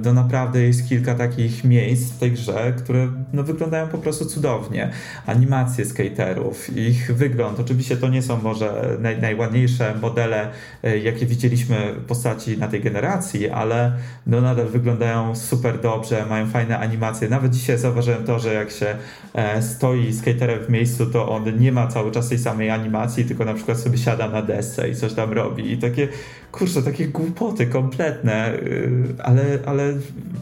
to 0.04 0.14
naprawdę 0.14 0.62
jest 0.62 0.90
kilka 0.90 1.16
takich 1.16 1.64
miejsc 1.64 2.14
w 2.14 2.20
tej 2.20 2.32
grze, 2.32 2.74
które 2.78 3.08
no, 3.34 3.44
wyglądają 3.44 3.88
po 3.88 3.98
prostu 3.98 4.26
cudownie. 4.26 4.92
Animacje 5.26 5.86
skaterów, 5.86 6.78
ich 6.78 7.16
wygląd, 7.16 7.60
oczywiście 7.60 7.98
to 7.98 8.08
nie 8.08 8.22
są 8.22 8.42
może 8.42 8.98
naj, 9.00 9.22
najładniejsze 9.22 9.96
modele, 10.02 10.50
e, 10.84 10.98
jakie 10.98 11.26
widzieliśmy 11.26 11.94
w 11.94 12.06
postaci 12.06 12.58
na 12.58 12.68
tej 12.68 12.82
generacji, 12.82 13.50
ale 13.50 13.92
no, 14.28 14.42
nadal 14.42 14.68
wyglądają 14.68 15.36
super 15.36 15.82
dobrze, 15.82 16.26
mają 16.30 16.48
fajne 16.48 16.80
animacje. 16.80 17.30
Nawet 17.30 17.52
dzisiaj 17.52 17.78
zauważyłem 17.78 18.24
to, 18.24 18.40
że 18.40 18.54
jak 18.54 18.72
się 18.72 18.96
e, 19.34 19.62
stoi 19.62 20.14
skaterem 20.14 20.60
w 20.60 20.70
miejscu, 20.70 21.06
to 21.06 21.30
on 21.30 21.60
nie 21.60 21.72
ma 21.72 21.88
cały 21.88 22.12
czas 22.12 22.30
tej 22.30 22.40
samej 22.40 22.70
animacji, 22.70 23.26
tylko 23.26 23.46
na 23.46 23.54
przykład 23.54 23.80
sobie 23.80 23.98
siada 23.98 24.30
na 24.30 24.42
desce 24.42 24.90
i 24.90 24.96
coś 24.96 25.14
tam 25.14 25.34
robi. 25.34 25.72
I 25.72 25.78
takie 25.78 26.08
kurczę, 26.54 26.84
takie 26.84 27.08
głupoty 27.08 27.68
kompletne, 27.68 28.54
y, 28.54 29.04
ale, 29.24 29.44
ale 29.66 29.94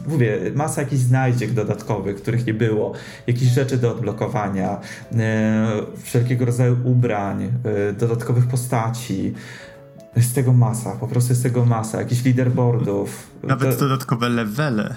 mówię, 0.06 0.38
masa 0.54 0.82
jakichś 0.82 1.02
znajdziek 1.02 1.52
dodatkowych, 1.52 2.16
których 2.16 2.46
nie 2.46 2.54
było, 2.54 2.92
jakieś 3.26 3.48
rzeczy 3.48 3.76
do 3.76 3.90
odblokowania, 3.90 4.80
y, 5.12 5.16
wszelkiego 6.02 6.44
rodzaju 6.44 6.76
ubrań, 6.84 7.42
y, 7.42 7.92
dodatkowych 7.92 8.46
postaci. 8.46 9.34
Jest 10.16 10.34
tego 10.34 10.52
masa, 10.52 10.92
po 10.92 11.08
prostu 11.08 11.32
jest 11.32 11.42
tego 11.42 11.64
masa, 11.64 11.98
jakichś 11.98 12.24
leaderboardów. 12.24 13.30
Nawet 13.42 13.78
dodatkowe 13.78 14.28
levele. 14.28 14.94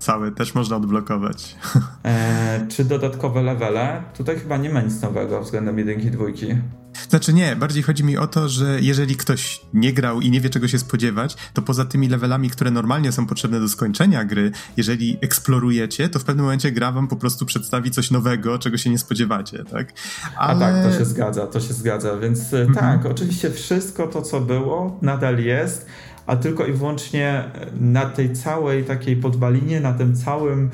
Całe 0.00 0.32
też 0.32 0.54
można 0.54 0.76
odblokować. 0.76 1.56
E, 2.04 2.66
czy 2.68 2.84
dodatkowe 2.84 3.42
levele? 3.42 4.02
Tutaj 4.16 4.38
chyba 4.38 4.56
nie 4.56 4.70
ma 4.70 4.80
nic 4.80 5.02
nowego 5.02 5.42
względem 5.42 5.78
jedynki 5.78 6.06
i 6.06 6.10
dwójki. 6.10 6.46
Znaczy 7.08 7.32
nie, 7.32 7.56
bardziej 7.56 7.82
chodzi 7.82 8.04
mi 8.04 8.16
o 8.16 8.26
to, 8.26 8.48
że 8.48 8.80
jeżeli 8.80 9.16
ktoś 9.16 9.60
nie 9.74 9.92
grał 9.92 10.20
i 10.20 10.30
nie 10.30 10.40
wie 10.40 10.50
czego 10.50 10.68
się 10.68 10.78
spodziewać, 10.78 11.36
to 11.54 11.62
poza 11.62 11.84
tymi 11.84 12.08
levelami, 12.08 12.50
które 12.50 12.70
normalnie 12.70 13.12
są 13.12 13.26
potrzebne 13.26 13.60
do 13.60 13.68
skończenia 13.68 14.24
gry, 14.24 14.52
jeżeli 14.76 15.18
eksplorujecie, 15.20 16.08
to 16.08 16.18
w 16.18 16.24
pewnym 16.24 16.44
momencie 16.44 16.72
gra 16.72 16.92
wam 16.92 17.08
po 17.08 17.16
prostu 17.16 17.46
przedstawi 17.46 17.90
coś 17.90 18.10
nowego, 18.10 18.58
czego 18.58 18.76
się 18.76 18.90
nie 18.90 18.98
spodziewacie, 18.98 19.64
tak? 19.64 19.92
Ale... 20.36 20.66
A 20.66 20.72
tak, 20.72 20.92
to 20.92 20.98
się 20.98 21.04
zgadza, 21.04 21.46
to 21.46 21.60
się 21.60 21.74
zgadza, 21.74 22.16
więc 22.16 22.54
mm 22.54 22.68
-hmm. 22.68 22.74
tak, 22.74 23.06
oczywiście 23.06 23.50
wszystko 23.50 24.06
to, 24.06 24.22
co 24.22 24.40
było, 24.40 24.98
nadal 25.02 25.38
jest, 25.38 25.86
a 26.26 26.36
tylko 26.36 26.66
i 26.66 26.72
wyłącznie 26.72 27.44
na 27.80 28.06
tej 28.06 28.32
całej 28.32 28.84
takiej 28.84 29.16
podwalinie, 29.16 29.80
na 29.80 29.92
tym 29.92 30.16
całym 30.16 30.70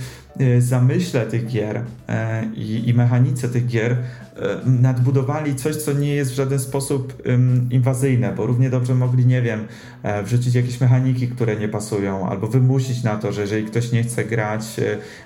zamyśle 0.59 1.27
tych 1.27 1.47
gier 1.47 1.83
e, 2.09 2.45
i, 2.55 2.89
i 2.89 2.95
mechanice 2.95 3.49
tych 3.49 3.67
gier 3.67 3.97
E, 4.37 4.71
nadbudowali 4.71 5.55
coś, 5.55 5.77
co 5.77 5.93
nie 5.93 6.15
jest 6.15 6.31
w 6.31 6.35
żaden 6.35 6.59
sposób 6.59 7.23
inwazyjne, 7.71 8.33
bo 8.37 8.47
równie 8.47 8.71
dobrze 8.71 8.95
mogli, 8.95 9.27
nie 9.27 9.43
wiem, 9.43 9.61
e, 10.03 10.23
wrzucić 10.23 10.55
jakieś 10.55 10.81
mechaniki, 10.81 11.29
które 11.29 11.57
nie 11.57 11.69
pasują, 11.69 12.29
albo 12.29 12.47
wymusić 12.47 13.03
na 13.03 13.17
to, 13.17 13.33
że 13.33 13.41
jeżeli 13.41 13.65
ktoś 13.65 13.93
nie 13.93 14.03
chce 14.03 14.25
grać 14.25 14.65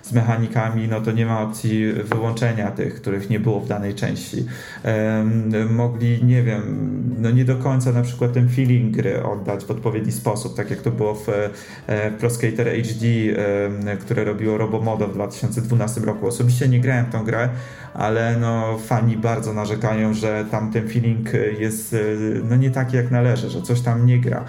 z 0.03 0.12
mechanikami, 0.12 0.88
no 0.88 1.01
to 1.01 1.12
nie 1.12 1.27
ma 1.27 1.42
opcji 1.42 1.92
wyłączenia 1.92 2.70
tych, 2.70 2.94
których 2.94 3.31
nie 3.31 3.40
było 3.40 3.61
w 3.61 3.68
danej 3.68 3.94
części. 3.94 4.44
Mogli, 5.70 6.25
nie 6.25 6.42
wiem, 6.42 6.62
no 7.18 7.31
nie 7.31 7.44
do 7.44 7.57
końca 7.57 7.92
na 7.92 8.03
przykład 8.03 8.33
ten 8.33 8.49
feeling 8.49 8.96
gry 8.96 9.23
oddać 9.23 9.64
w 9.64 9.70
odpowiedni 9.70 10.12
sposób, 10.12 10.57
tak 10.57 10.70
jak 10.70 10.81
to 10.81 10.90
było 10.90 11.14
w, 11.14 11.27
Pro 12.18 12.31
Skater 12.31 12.66
HD, 12.66 13.07
które 14.01 14.25
robiło 14.25 14.59
Robomodo 15.00 15.06
w 15.06 15.14
2012 15.14 16.00
roku. 16.00 16.26
Osobiście 16.26 16.68
nie 16.68 16.80
grałem 16.80 17.06
w 17.06 17.10
tą 17.10 17.24
grę, 17.24 17.48
ale 17.94 18.36
no 18.40 18.78
fani 18.78 19.16
bardzo 19.16 19.52
narzekają, 19.52 20.14
że 20.14 20.44
tam 20.50 20.72
ten 20.72 20.88
feeling 20.88 21.28
jest 21.58 21.96
no 22.44 22.56
nie 22.56 22.70
taki 22.70 22.96
jak 22.96 23.10
należy, 23.10 23.50
że 23.50 23.62
coś 23.62 23.80
tam 23.80 24.06
nie 24.06 24.18
gra. 24.18 24.44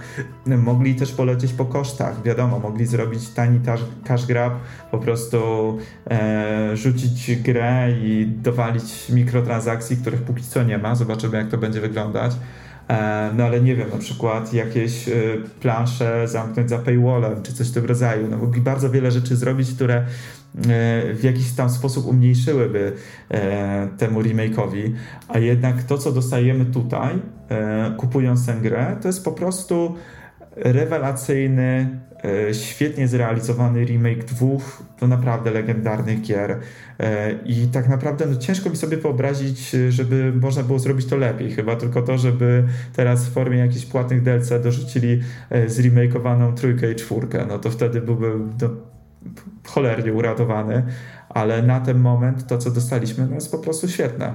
Mogli 0.46 0.96
też 0.96 1.12
polecieć 1.12 1.54
po 1.54 1.66
kosztach, 1.66 2.24
wiadomo, 2.24 2.60
mogli 2.60 2.86
zrobić 2.86 3.30
tani 3.30 3.60
cash 4.06 4.26
grab, 4.26 4.54
po 4.92 4.98
prostu 4.98 5.38
e, 6.10 6.78
rzucić 6.78 7.42
grę 7.42 7.92
i 7.92 8.28
dowalić 8.28 9.10
mikrotransakcji, 9.10 9.98
których 9.98 10.22
póki 10.22 10.44
co 10.44 10.64
nie 10.64 10.78
ma, 10.78 10.96
zobaczymy 10.96 11.38
jak 11.38 11.50
to 11.50 11.58
będzie 11.58 11.82
wyglądać. 11.82 12.32
E, 12.92 13.32
no 13.38 13.44
ale 13.44 13.62
nie 13.62 13.76
wiem, 13.76 13.90
na 13.90 13.98
przykład 13.98 14.54
jakieś 14.54 15.10
e, 15.10 15.14
plansze 15.62 16.28
zamknąć 16.28 16.70
za 16.70 16.78
paywallem, 16.78 17.44
czy 17.44 17.54
coś 17.54 17.68
w 17.70 17.74
tym 17.74 17.86
rodzaju. 17.86 18.28
No 18.28 18.38
mogli 18.38 18.62
bardzo 18.62 18.90
wiele 18.90 19.12
rzeczy 19.12 19.36
zrobić, 19.36 19.74
które 19.74 20.06
w 21.14 21.20
jakiś 21.24 21.52
tam 21.52 21.70
sposób 21.70 22.06
umniejszyłyby 22.06 22.94
temu 23.98 24.22
remake'owi, 24.22 24.92
a 25.28 25.40
jednak 25.40 25.84
to, 25.84 25.98
co 25.98 26.12
dostajemy 26.12 26.66
tutaj, 26.66 27.20
kupując 27.98 28.46
tę 28.46 28.54
grę, 28.62 28.98
to 29.02 29.08
jest 29.08 29.26
po 29.26 29.32
prostu 29.32 29.96
rewelacyjny, 30.56 32.00
e, 32.26 32.54
świetnie 32.54 33.08
zrealizowany 33.08 33.86
remake 33.86 34.24
dwóch 34.24 34.84
to 35.00 35.08
naprawdę 35.08 35.52
legendarnych 35.52 36.22
gier. 36.22 36.60
E, 37.00 37.32
i 37.46 37.68
tak 37.68 37.90
naprawdę 37.90 38.26
no, 38.26 38.36
ciężko 38.36 38.70
mi 38.70 38.76
sobie 38.76 38.98
wyobrazić, 38.98 39.76
żeby 39.90 40.34
można 40.42 40.64
było 40.64 40.80
zrobić 40.80 41.06
to 41.06 41.16
lepiej, 41.16 41.52
chyba 41.52 41.76
tylko 41.76 42.02
to, 42.02 42.18
żeby 42.18 42.64
teraz 42.96 43.26
w 43.26 43.34
formie 43.34 43.58
jakichś 43.58 43.86
płatnych 43.86 44.24
DLC 44.24 44.50
dorzucili 44.64 45.22
e, 45.50 45.70
zremakeowaną 45.70 46.56
trójkę 46.56 46.92
i 46.92 46.96
czwórkę, 46.96 47.46
no 47.50 47.60
to 47.60 47.72
wtedy 47.72 48.02
byłby 48.02 48.32
no, 48.62 48.70
cholernie 49.68 50.14
uratowany, 50.14 50.86
ale 51.30 51.62
na 51.62 51.80
ten 51.80 52.00
moment 52.00 52.48
to, 52.48 52.58
co 52.58 52.72
dostaliśmy, 52.72 53.28
no, 53.28 53.36
jest 53.36 53.52
po 53.52 53.60
prostu 53.60 53.88
świetne. 53.88 54.34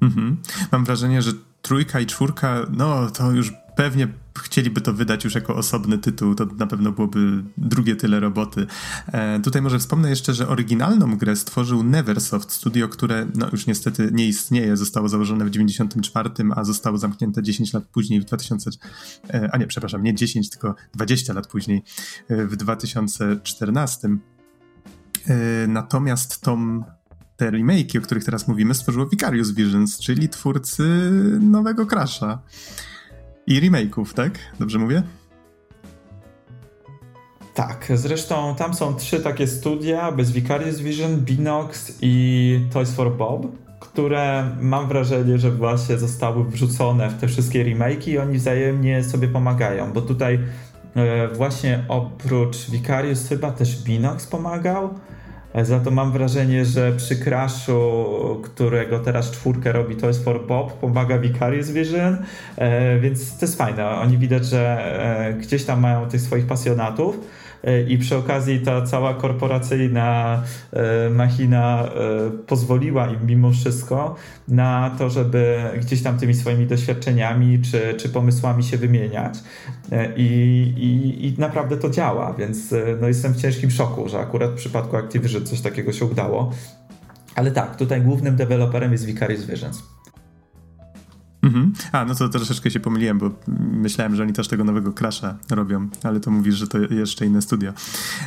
Mhm. 0.00 0.36
Mam 0.72 0.84
wrażenie, 0.84 1.22
że 1.22 1.32
trójka 1.62 2.00
i 2.00 2.06
czwórka, 2.06 2.56
no 2.70 3.10
to 3.10 3.30
już 3.30 3.52
pewnie 3.76 4.08
chcieliby 4.42 4.80
to 4.80 4.92
wydać 4.92 5.24
już 5.24 5.34
jako 5.34 5.56
osobny 5.56 5.98
tytuł, 5.98 6.34
to 6.34 6.46
na 6.46 6.66
pewno 6.66 6.92
byłoby 6.92 7.44
drugie 7.58 7.96
tyle 7.96 8.20
roboty. 8.20 8.66
E, 9.06 9.40
tutaj 9.40 9.62
może 9.62 9.78
wspomnę 9.78 10.10
jeszcze, 10.10 10.34
że 10.34 10.48
oryginalną 10.48 11.16
grę 11.16 11.36
stworzył 11.36 11.82
Neversoft, 11.82 12.52
studio, 12.52 12.88
które 12.88 13.26
no, 13.34 13.48
już 13.52 13.66
niestety 13.66 14.10
nie 14.12 14.26
istnieje, 14.26 14.76
zostało 14.76 15.08
założone 15.08 15.44
w 15.44 15.50
94, 15.50 16.30
a 16.56 16.64
zostało 16.64 16.98
zamknięte 16.98 17.42
10 17.42 17.72
lat 17.72 17.84
później 17.84 18.20
w 18.20 18.24
2000, 18.24 18.70
e, 19.30 19.48
a 19.52 19.58
nie, 19.58 19.66
przepraszam, 19.66 20.02
nie 20.02 20.14
10, 20.14 20.50
tylko 20.50 20.74
20 20.94 21.32
lat 21.32 21.46
później 21.46 21.82
e, 22.28 22.46
w 22.46 22.56
2014. 22.56 24.08
E, 25.26 25.66
natomiast 25.66 26.40
tą 26.40 26.82
te 27.36 27.50
remake, 27.50 27.98
o 27.98 28.00
których 28.00 28.24
teraz 28.24 28.48
mówimy, 28.48 28.74
stworzyło 28.74 29.06
Vicarious 29.06 29.50
Visions, 29.50 29.98
czyli 29.98 30.28
twórcy 30.28 31.10
nowego 31.40 31.86
Crasha. 31.86 32.42
I 33.46 33.60
remake'ów, 33.60 34.14
tak? 34.14 34.38
Dobrze 34.58 34.78
mówię? 34.78 35.02
Tak, 37.54 37.92
zresztą 37.94 38.54
tam 38.54 38.74
są 38.74 38.94
trzy 38.94 39.20
takie 39.20 39.46
studia, 39.46 40.12
bez 40.12 40.32
Vicarious 40.32 40.80
Vision, 40.80 41.16
Binox 41.16 41.98
i 42.02 42.60
Toys 42.72 42.94
for 42.94 43.16
Bob, 43.16 43.46
które 43.80 44.50
mam 44.60 44.88
wrażenie, 44.88 45.38
że 45.38 45.50
właśnie 45.50 45.98
zostały 45.98 46.44
wrzucone 46.44 47.10
w 47.10 47.20
te 47.20 47.28
wszystkie 47.28 47.64
remake'i 47.64 48.08
i 48.08 48.18
oni 48.18 48.38
wzajemnie 48.38 49.04
sobie 49.04 49.28
pomagają, 49.28 49.92
bo 49.92 50.02
tutaj 50.02 50.38
e, 50.96 51.28
właśnie 51.28 51.84
oprócz 51.88 52.70
Vicarious 52.70 53.28
chyba 53.28 53.52
też 53.52 53.82
Binox 53.82 54.26
pomagał, 54.26 54.94
za 55.62 55.80
to 55.80 55.90
mam 55.90 56.12
wrażenie, 56.12 56.64
że 56.64 56.92
przy 56.92 57.16
Crashu, 57.16 58.42
którego 58.44 58.98
teraz 58.98 59.30
czwórkę 59.30 59.72
robi 59.72 59.96
Toys 59.96 60.24
for 60.24 60.46
Bob, 60.46 60.72
pomaga 60.72 61.18
Vicarious 61.18 61.70
Vision, 61.70 62.18
e, 62.56 62.98
więc 62.98 63.38
to 63.38 63.46
jest 63.46 63.58
fajne. 63.58 63.88
Oni 63.88 64.18
widać, 64.18 64.46
że 64.46 64.78
e, 65.28 65.32
gdzieś 65.34 65.64
tam 65.64 65.80
mają 65.80 66.08
tych 66.08 66.20
swoich 66.20 66.46
pasjonatów 66.46 67.18
i 67.88 67.98
przy 67.98 68.16
okazji 68.16 68.60
ta 68.60 68.82
cała 68.82 69.14
korporacyjna 69.14 70.42
e, 70.72 71.10
machina 71.10 71.84
e, 71.84 71.90
pozwoliła 72.30 73.06
im 73.06 73.26
mimo 73.26 73.50
wszystko 73.52 74.16
na 74.48 74.94
to, 74.98 75.10
żeby 75.10 75.58
gdzieś 75.80 76.02
tam 76.02 76.18
tymi 76.18 76.34
swoimi 76.34 76.66
doświadczeniami 76.66 77.62
czy, 77.62 77.94
czy 77.94 78.08
pomysłami 78.08 78.62
się 78.62 78.76
wymieniać. 78.76 79.38
E, 79.92 80.12
I, 80.16 80.24
i, 80.76 81.26
I 81.26 81.34
naprawdę 81.38 81.76
to 81.76 81.90
działa, 81.90 82.34
więc 82.38 82.74
no 83.00 83.08
jestem 83.08 83.32
w 83.32 83.36
ciężkim 83.36 83.70
szoku, 83.70 84.08
że 84.08 84.18
akurat 84.18 84.50
w 84.50 84.54
przypadku 84.54 84.96
Activision 84.96 85.46
coś 85.46 85.60
takiego 85.60 85.92
się 85.92 86.04
udało. 86.04 86.52
Ale 87.34 87.50
tak, 87.50 87.76
tutaj 87.76 88.00
głównym 88.00 88.36
deweloperem 88.36 88.92
jest 88.92 89.04
Vicarious 89.04 89.44
Visions. 89.44 89.82
Mhm. 91.50 91.72
A, 91.92 92.04
no 92.04 92.14
to 92.14 92.28
troszeczkę 92.28 92.70
się 92.70 92.80
pomyliłem, 92.80 93.18
bo 93.18 93.30
myślałem, 93.72 94.16
że 94.16 94.22
oni 94.22 94.32
też 94.32 94.48
tego 94.48 94.64
nowego 94.64 94.92
Crasha 94.92 95.38
robią, 95.50 95.88
ale 96.02 96.20
to 96.20 96.30
mówisz, 96.30 96.54
że 96.54 96.68
to 96.68 96.78
jeszcze 96.78 97.26
inne 97.26 97.42
studio. 97.42 97.72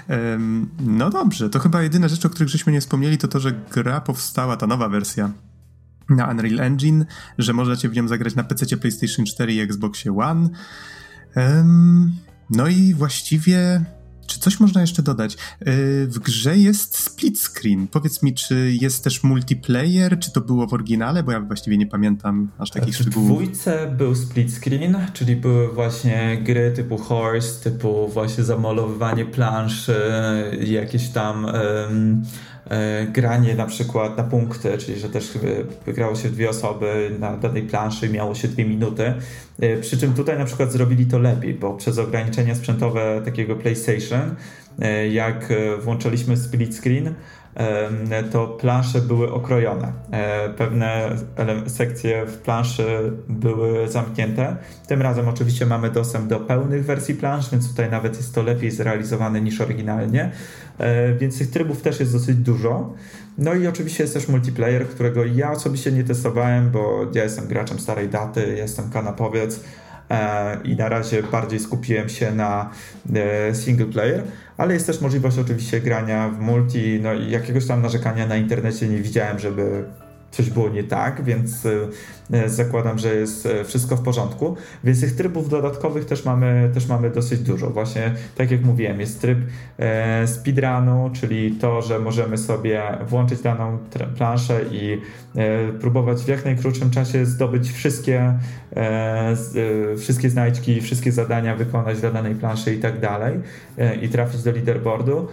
Um, 0.10 0.70
no 0.80 1.10
dobrze, 1.10 1.50
to 1.50 1.60
chyba 1.60 1.82
jedyna 1.82 2.08
rzecz, 2.08 2.26
o 2.26 2.30
których 2.30 2.50
żeśmy 2.50 2.74
nie 2.74 2.82
wspomnieli, 2.82 3.18
to 3.18 3.28
to, 3.28 3.40
że 3.40 3.52
gra 3.72 4.02
powstała, 4.02 4.58
ta 4.58 4.68
nowa 4.68 4.90
wersja 4.90 5.32
na 6.10 6.28
Unreal 6.28 6.60
Engine, 6.60 7.06
że 7.38 7.54
możecie 7.54 7.90
w 7.90 7.96
nią 7.96 8.08
zagrać 8.08 8.36
na 8.36 8.44
PC, 8.44 8.78
PlayStation 8.78 9.26
4 9.26 9.54
i 9.54 9.60
Xboxie 9.60 10.18
One. 10.18 10.50
Um, 11.36 12.16
no 12.50 12.68
i 12.68 12.94
właściwie 12.94 13.86
czy 14.34 14.40
coś 14.40 14.60
można 14.60 14.82
jeszcze 14.82 15.04
dodać? 15.04 15.34
Y, 15.34 15.38
w 16.08 16.20
grze 16.20 16.58
jest 16.58 16.98
split 16.98 17.40
screen. 17.40 17.88
Powiedz 17.88 18.24
mi, 18.24 18.34
czy 18.34 18.72
jest 18.82 19.04
też 19.04 19.24
multiplayer, 19.24 20.20
czy 20.20 20.32
to 20.32 20.42
było 20.42 20.68
w 20.68 20.74
oryginale, 20.74 21.24
bo 21.24 21.32
ja 21.32 21.40
właściwie 21.40 21.78
nie 21.78 21.88
pamiętam 21.88 22.52
aż 22.58 22.70
takich 22.70 22.96
w 22.96 22.98
szczegółów. 22.98 23.30
W 23.30 23.34
dwójce 23.34 23.96
był 23.98 24.16
split 24.16 24.54
screen, 24.54 24.98
czyli 25.14 25.36
były 25.36 25.74
właśnie 25.74 26.42
gry 26.44 26.72
typu 26.76 26.98
Horse, 26.98 27.64
typu 27.72 28.08
właśnie 28.08 28.44
zamalowywanie 28.44 29.26
planszy, 29.26 29.96
jakieś 30.62 31.10
tam... 31.10 31.46
Um, 31.46 32.24
granie 33.12 33.56
na 33.56 33.66
przykład 33.66 34.18
na 34.18 34.24
punkty, 34.24 34.78
czyli 34.78 35.00
że 35.00 35.10
też 35.10 35.32
wygrało 35.86 36.16
się 36.16 36.30
dwie 36.30 36.50
osoby 36.50 37.16
na 37.20 37.38
danej 37.38 37.64
planszy, 37.64 38.10
miało 38.10 38.36
się 38.36 38.48
dwie 38.48 38.66
minuty. 38.66 39.14
E, 39.60 39.78
przy 39.78 39.98
czym 39.98 40.14
tutaj 40.14 40.38
na 40.38 40.46
przykład 40.46 40.72
zrobili 40.72 41.06
to 41.06 41.20
lepiej, 41.20 41.54
bo 41.54 41.74
przez 41.74 41.98
ograniczenia 41.98 42.56
sprzętowe 42.56 43.22
takiego 43.26 43.56
PlayStation, 43.56 44.22
e, 44.22 44.36
jak 45.12 45.54
włączaliśmy 45.82 46.38
split 46.38 46.76
screen, 46.76 47.14
to 48.32 48.48
plansze 48.48 49.02
były 49.02 49.34
okrojone. 49.34 49.94
Pewne 50.58 51.16
sekcje 51.68 52.26
w 52.26 52.38
planszy 52.38 53.12
były 53.30 53.90
zamknięte. 53.90 54.56
Tym 54.88 55.02
razem 55.02 55.28
oczywiście 55.28 55.66
mamy 55.66 55.90
dostęp 55.90 56.28
do 56.28 56.40
pełnych 56.40 56.86
wersji 56.86 57.16
plansz, 57.16 57.52
więc 57.52 57.70
tutaj 57.70 57.92
nawet 57.92 58.18
jest 58.18 58.36
to 58.36 58.44
lepiej 58.44 58.72
zrealizowane 58.72 59.42
niż 59.42 59.62
oryginalnie. 59.62 60.32
E, 60.78 61.14
więc 61.14 61.38
tych 61.38 61.50
trybów 61.50 61.82
też 61.82 62.00
jest 62.00 62.14
dosyć 62.14 62.38
dużo. 62.38 62.94
No 63.38 63.54
i 63.54 63.68
oczywiście 63.68 64.04
jest 64.04 64.14
też 64.14 64.28
multiplayer, 64.28 64.88
którego 64.88 65.26
ja 65.26 65.52
osobiście 65.52 65.92
nie 65.92 66.04
testowałem, 66.04 66.72
bo 66.72 67.06
ja 67.14 67.24
jestem 67.24 67.48
graczem 67.48 67.80
starej 67.80 68.10
daty, 68.10 68.56
jestem 68.58 68.90
kanapowiec, 68.90 69.60
i 70.64 70.76
na 70.76 70.90
razie 70.90 71.24
bardziej 71.24 71.60
skupiłem 71.60 72.10
się 72.10 72.32
na 72.32 72.70
single 73.54 73.86
player, 73.86 74.24
ale 74.58 74.74
jest 74.74 74.88
też 74.88 75.02
możliwość 75.02 75.38
oczywiście 75.38 75.82
grania 75.82 76.30
w 76.30 76.40
multi, 76.40 77.00
no 77.02 77.14
i 77.14 77.32
jakiegoś 77.32 77.68
tam 77.68 77.82
narzekania 77.82 78.28
na 78.28 78.36
internecie. 78.36 78.88
Nie 78.88 78.98
widziałem, 78.98 79.40
żeby 79.40 79.84
coś 80.32 80.50
było 80.50 80.70
nie 80.70 80.84
tak, 80.84 81.24
więc 81.24 81.66
e, 81.66 81.70
zakładam, 82.46 83.00
że 83.00 83.16
jest 83.16 83.46
e, 83.46 83.64
wszystko 83.64 83.96
w 83.96 84.02
porządku. 84.02 84.56
Więc 84.84 85.02
tych 85.02 85.16
trybów 85.16 85.50
dodatkowych 85.50 86.06
też 86.06 86.26
mamy, 86.26 86.70
też 86.74 86.88
mamy 86.88 87.10
dosyć 87.10 87.40
dużo. 87.40 87.70
Właśnie 87.70 88.12
tak 88.36 88.52
jak 88.52 88.62
mówiłem, 88.62 89.00
jest 89.00 89.22
tryb 89.22 89.40
e, 89.78 90.28
speedrunu, 90.28 91.10
czyli 91.14 91.52
to, 91.52 91.82
że 91.82 92.00
możemy 92.00 92.38
sobie 92.38 92.82
włączyć 93.08 93.42
daną 93.42 93.78
planszę 94.18 94.62
i 94.72 95.02
próbować 95.82 96.22
w 96.22 96.28
jak 96.28 96.46
najkrótszym 96.46 96.92
czasie 96.92 97.26
zdobyć 97.26 97.72
wszystkie, 97.72 98.34
wszystkie 99.98 100.30
znajdźki, 100.30 100.82
wszystkie 100.82 101.12
zadania 101.12 101.56
wykonać 101.56 102.00
dla 102.02 102.12
danej 102.12 102.36
planszy 102.36 102.76
i 102.76 102.80
tak 102.80 103.00
dalej 103.00 103.40
i 104.02 104.10
trafić 104.10 104.44
do 104.44 104.52
leaderboardu. 104.52 105.28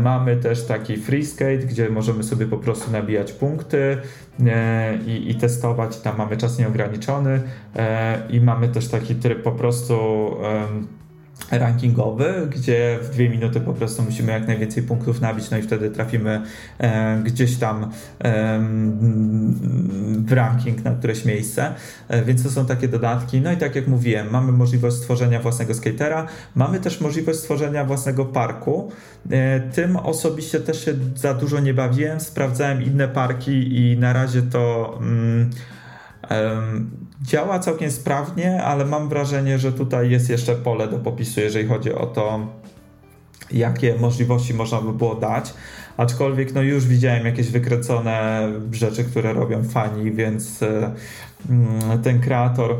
Mamy 0.00 0.36
też 0.36 0.66
taki 0.66 0.96
free 0.96 1.26
skate, 1.26 1.58
gdzie 1.58 1.90
możemy 1.90 2.22
sobie 2.22 2.46
po 2.46 2.56
prostu 2.56 2.90
nabijać 2.90 3.32
punkty, 3.32 3.96
E, 4.40 4.98
i, 5.06 5.30
i 5.30 5.34
testować. 5.34 6.00
Tam 6.00 6.20
mamy 6.24 6.36
czas 6.36 6.58
nieograniczony 6.58 7.42
e, 7.76 8.22
i 8.30 8.40
mamy 8.40 8.68
też 8.68 8.88
taki 8.88 9.14
tryb 9.14 9.42
po 9.42 9.52
prostu 9.52 9.94
rankingowy, 11.50 12.48
gdzie 12.50 12.98
w 13.02 13.10
dwie 13.10 13.30
minuty 13.30 13.60
po 13.60 13.72
prostu 13.72 14.02
musimy 14.02 14.32
jak 14.32 14.46
najwięcej 14.46 14.82
punktów 14.82 15.20
nabić, 15.20 15.50
no 15.50 15.58
i 15.58 15.62
wtedy 15.62 15.90
trafimy 15.90 16.42
e, 16.78 17.22
gdzieś 17.24 17.56
tam 17.56 17.90
e, 18.24 18.60
w 20.26 20.32
ranking 20.32 20.84
na 20.84 20.90
któreś 20.90 21.24
miejsce, 21.24 21.74
e, 22.08 22.24
więc 22.24 22.42
to 22.42 22.50
są 22.50 22.66
takie 22.66 22.88
dodatki. 22.88 23.40
No 23.40 23.52
i 23.52 23.56
tak 23.56 23.76
jak 23.76 23.88
mówiłem, 23.88 24.30
mamy 24.30 24.52
możliwość 24.52 24.96
stworzenia 24.96 25.40
własnego 25.40 25.74
skatera, 25.74 26.26
mamy 26.54 26.80
też 26.80 27.00
możliwość 27.00 27.38
stworzenia 27.38 27.84
własnego 27.84 28.24
parku. 28.24 28.92
E, 29.30 29.60
tym 29.60 29.96
osobiście 29.96 30.60
też 30.60 30.84
się 30.84 30.94
za 31.16 31.34
dużo 31.34 31.60
nie 31.60 31.74
bawiłem, 31.74 32.20
sprawdzałem 32.20 32.82
inne 32.82 33.08
parki 33.08 33.78
i 33.78 33.98
na 33.98 34.12
razie 34.12 34.42
to... 34.42 34.94
Mm, 35.00 35.50
Działa 37.22 37.58
całkiem 37.58 37.90
sprawnie, 37.90 38.64
ale 38.64 38.84
mam 38.84 39.08
wrażenie, 39.08 39.58
że 39.58 39.72
tutaj 39.72 40.10
jest 40.10 40.30
jeszcze 40.30 40.54
pole 40.54 40.88
do 40.88 40.98
popisu, 40.98 41.40
jeżeli 41.40 41.68
chodzi 41.68 41.92
o 41.92 42.06
to, 42.06 42.46
jakie 43.52 43.94
możliwości 43.94 44.54
można 44.54 44.80
by 44.80 44.92
było 44.92 45.14
dać. 45.14 45.54
Aczkolwiek 45.96 46.54
no 46.54 46.62
już 46.62 46.86
widziałem 46.86 47.26
jakieś 47.26 47.50
wykręcone 47.50 48.48
rzeczy, 48.72 49.04
które 49.04 49.32
robią 49.32 49.64
fani, 49.64 50.12
więc 50.12 50.62
e, 50.62 50.92
mm, 51.50 52.02
ten 52.02 52.20
kreator 52.20 52.76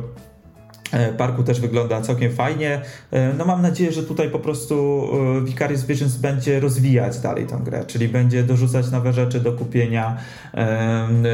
parku 1.18 1.42
też 1.42 1.60
wygląda 1.60 2.00
całkiem 2.00 2.32
fajnie. 2.32 2.80
E, 3.10 3.32
no 3.38 3.44
mam 3.44 3.62
nadzieję, 3.62 3.92
że 3.92 4.02
tutaj 4.02 4.30
po 4.30 4.38
prostu 4.38 5.04
e, 5.38 5.44
Vicarious 5.44 5.84
Visions 5.84 6.16
będzie 6.16 6.60
rozwijać 6.60 7.18
dalej 7.18 7.46
tą 7.46 7.58
grę, 7.58 7.84
czyli 7.86 8.08
będzie 8.08 8.42
dorzucać 8.42 8.90
nowe 8.90 9.12
rzeczy 9.12 9.40
do 9.40 9.52
kupienia, 9.52 10.16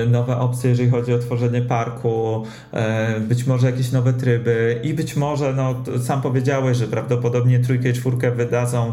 nowe 0.06 0.36
opcje, 0.36 0.70
jeżeli 0.70 0.90
chodzi 0.90 1.14
o 1.14 1.18
tworzenie 1.18 1.62
parku, 1.62 2.44
być 3.20 3.46
może 3.46 3.70
jakieś 3.70 3.92
nowe 3.92 4.12
tryby 4.12 4.80
i 4.82 4.94
być 4.94 5.16
może, 5.16 5.52
no 5.52 5.74
sam 6.02 6.22
powiedziałeś, 6.22 6.76
że 6.76 6.86
prawdopodobnie 6.86 7.58
trójkę 7.58 7.88
i 7.88 7.92
czwórkę 7.92 8.30
wydadzą, 8.30 8.92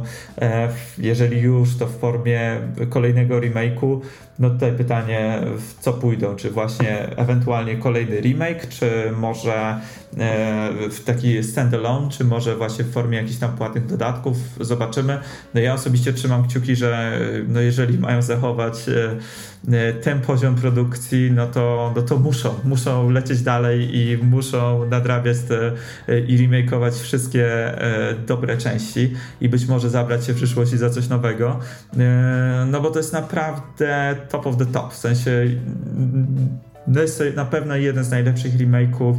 jeżeli 0.97 1.41
już, 1.41 1.77
to 1.77 1.87
w 1.87 1.97
formie 1.97 2.57
kolejnego 2.89 3.39
remake'u. 3.39 3.99
No 4.39 4.49
tutaj 4.49 4.71
pytanie, 4.71 5.39
w 5.57 5.83
co 5.83 5.93
pójdą, 5.93 6.35
czy 6.35 6.51
właśnie 6.51 7.09
ewentualnie 7.15 7.75
kolejny 7.75 8.21
remake, 8.21 8.67
czy 8.69 9.11
może 9.17 9.79
E, 10.19 10.56
w 10.91 11.03
taki 11.03 11.43
standalone, 11.43 12.09
czy 12.09 12.23
może 12.23 12.55
właśnie 12.55 12.85
w 12.85 12.91
formie 12.91 13.17
jakichś 13.17 13.37
tam 13.37 13.57
płatnych 13.57 13.85
dodatków, 13.85 14.37
zobaczymy. 14.59 15.19
No 15.53 15.61
ja 15.61 15.73
osobiście 15.73 16.13
trzymam 16.13 16.47
kciuki, 16.47 16.75
że 16.75 17.19
no 17.47 17.59
jeżeli 17.59 17.99
mają 17.99 18.21
zachować 18.21 18.89
e, 18.89 19.15
e, 19.77 19.93
ten 19.93 20.21
poziom 20.21 20.55
produkcji, 20.55 21.31
no 21.31 21.47
to, 21.47 21.93
no 21.95 22.01
to 22.01 22.17
muszą, 22.17 22.53
muszą 22.63 23.09
lecieć 23.09 23.41
dalej 23.41 23.97
i 23.97 24.17
muszą 24.17 24.89
nadrabiać 24.89 25.37
te, 25.39 25.71
i 26.27 26.37
remakeować 26.37 26.93
wszystkie 26.93 27.47
dobre 28.27 28.57
części 28.57 29.13
i 29.41 29.49
być 29.49 29.65
może 29.65 29.89
zabrać 29.89 30.25
się 30.25 30.33
w 30.33 30.35
przyszłości 30.35 30.77
za 30.77 30.89
coś 30.89 31.09
nowego, 31.09 31.59
no 32.67 32.81
bo 32.81 32.91
to 32.91 32.99
jest 32.99 33.13
naprawdę 33.13 34.15
top 34.29 34.47
of 34.47 34.57
the 34.57 34.65
top, 34.65 34.93
w 34.93 34.97
sensie 34.97 35.47
no 36.87 37.01
jest 37.01 37.17
to 37.17 37.23
na 37.35 37.45
pewno 37.45 37.75
jeden 37.75 38.03
z 38.03 38.09
najlepszych 38.09 38.57
remake'ów 38.57 39.15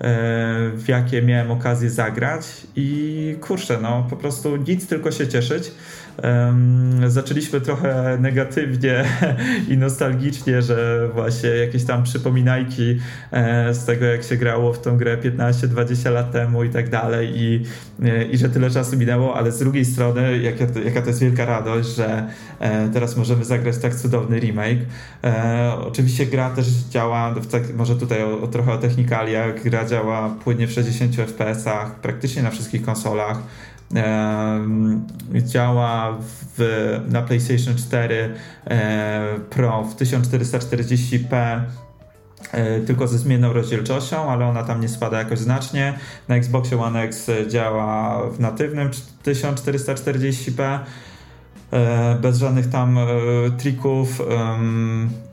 w 0.00 0.84
jakie 0.88 1.22
miałem 1.22 1.50
okazję 1.50 1.90
zagrać 1.90 2.46
i 2.76 3.36
kurczę, 3.40 3.78
no 3.82 4.06
po 4.10 4.16
prostu 4.16 4.56
nic, 4.56 4.86
tylko 4.86 5.10
się 5.10 5.28
cieszyć. 5.28 5.70
Zaczęliśmy 7.06 7.60
trochę 7.60 8.18
negatywnie 8.20 9.04
i 9.70 9.78
nostalgicznie, 9.78 10.62
że 10.62 11.08
właśnie 11.14 11.48
jakieś 11.48 11.84
tam 11.84 12.02
przypominajki 12.02 12.98
e, 13.30 13.74
z 13.74 13.84
tego, 13.84 14.04
jak 14.04 14.22
się 14.22 14.36
grało 14.36 14.72
w 14.72 14.80
tą 14.80 14.96
grę 14.96 15.16
15-20 15.16 16.12
lat 16.12 16.32
temu 16.32 16.64
i 16.64 16.70
tak 16.70 16.90
dalej. 16.90 17.32
I, 17.34 17.64
e, 18.02 18.24
i 18.24 18.38
że 18.38 18.48
tyle 18.48 18.70
czasu 18.70 18.96
minęło, 18.96 19.36
ale 19.36 19.52
z 19.52 19.58
drugiej 19.58 19.84
strony 19.84 20.38
jaka 20.38 20.66
to, 20.66 20.80
jaka 20.80 21.02
to 21.02 21.08
jest 21.08 21.20
wielka 21.20 21.44
radość, 21.44 21.88
że 21.88 22.28
e, 22.60 22.88
teraz 22.88 23.16
możemy 23.16 23.44
zagrać 23.44 23.78
tak 23.78 23.94
cudowny 23.94 24.40
remake. 24.40 24.78
Oczywiście 25.80 26.26
gra 26.26 26.50
też 26.50 26.66
działa, 26.66 27.34
może 27.76 27.96
tutaj 27.96 28.22
o, 28.22 28.40
o 28.40 28.46
trochę 28.46 28.72
o 28.72 28.78
technikaliach, 28.78 29.62
gra 29.62 29.84
działa 29.84 30.34
płynnie 30.44 30.66
w 30.66 30.72
60 30.72 31.16
fps-ach, 31.16 31.94
praktycznie 32.02 32.42
na 32.42 32.50
wszystkich 32.50 32.82
konsolach 32.82 33.38
działa 35.34 36.18
w, 36.58 37.00
na 37.08 37.22
PlayStation 37.22 37.76
4 37.76 38.34
e, 38.66 39.40
Pro 39.50 39.84
w 39.84 39.96
1440p 39.96 41.60
e, 42.52 42.80
tylko 42.80 43.08
ze 43.08 43.18
zmienną 43.18 43.52
rozdzielczością, 43.52 44.30
ale 44.30 44.46
ona 44.46 44.62
tam 44.62 44.80
nie 44.80 44.88
spada 44.88 45.18
jakoś 45.18 45.38
znacznie. 45.38 45.98
Na 46.28 46.36
Xboxie 46.36 46.80
One 46.80 47.02
X 47.02 47.30
działa 47.48 48.22
w 48.30 48.40
natywnym 48.40 48.90
1440p 49.24 50.62
E, 50.62 50.78
bez 52.22 52.38
żadnych 52.38 52.70
tam 52.70 52.98
e, 52.98 53.04
trików 53.58 54.22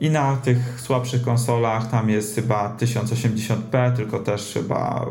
i 0.00 0.10
na 0.10 0.36
tych 0.36 0.80
słabszych 0.80 1.22
konsolach 1.22 1.90
tam 1.90 2.10
jest 2.10 2.34
chyba 2.34 2.76
1080p, 2.80 3.96
tylko 3.96 4.18
też 4.18 4.50
chyba 4.54 5.06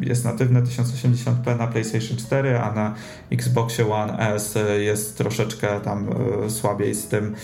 jest 0.00 0.24
natywne 0.24 0.62
1080p 0.62 1.58
na 1.58 1.66
PlayStation 1.66 2.16
4, 2.16 2.58
a 2.58 2.72
na 2.72 2.94
Xboxie 3.32 3.92
One 3.92 4.18
S 4.18 4.58
jest 4.78 5.18
troszeczkę 5.18 5.80
tam 5.80 6.08
e, 6.46 6.50
słabiej 6.50 6.94
z 6.94 7.08
tym 7.08 7.34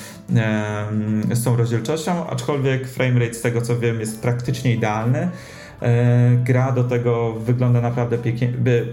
z 1.32 1.44
tą 1.44 1.56
rozdzielczością, 1.56 2.26
aczkolwiek 2.26 2.88
framerate 2.88 3.34
z 3.34 3.40
tego 3.40 3.62
co 3.62 3.78
wiem 3.78 4.00
jest 4.00 4.22
praktycznie 4.22 4.74
idealny. 4.74 5.30
E, 5.82 6.36
gra 6.44 6.72
do 6.72 6.84
tego 6.84 7.32
wygląda 7.32 7.80
naprawdę 7.80 8.18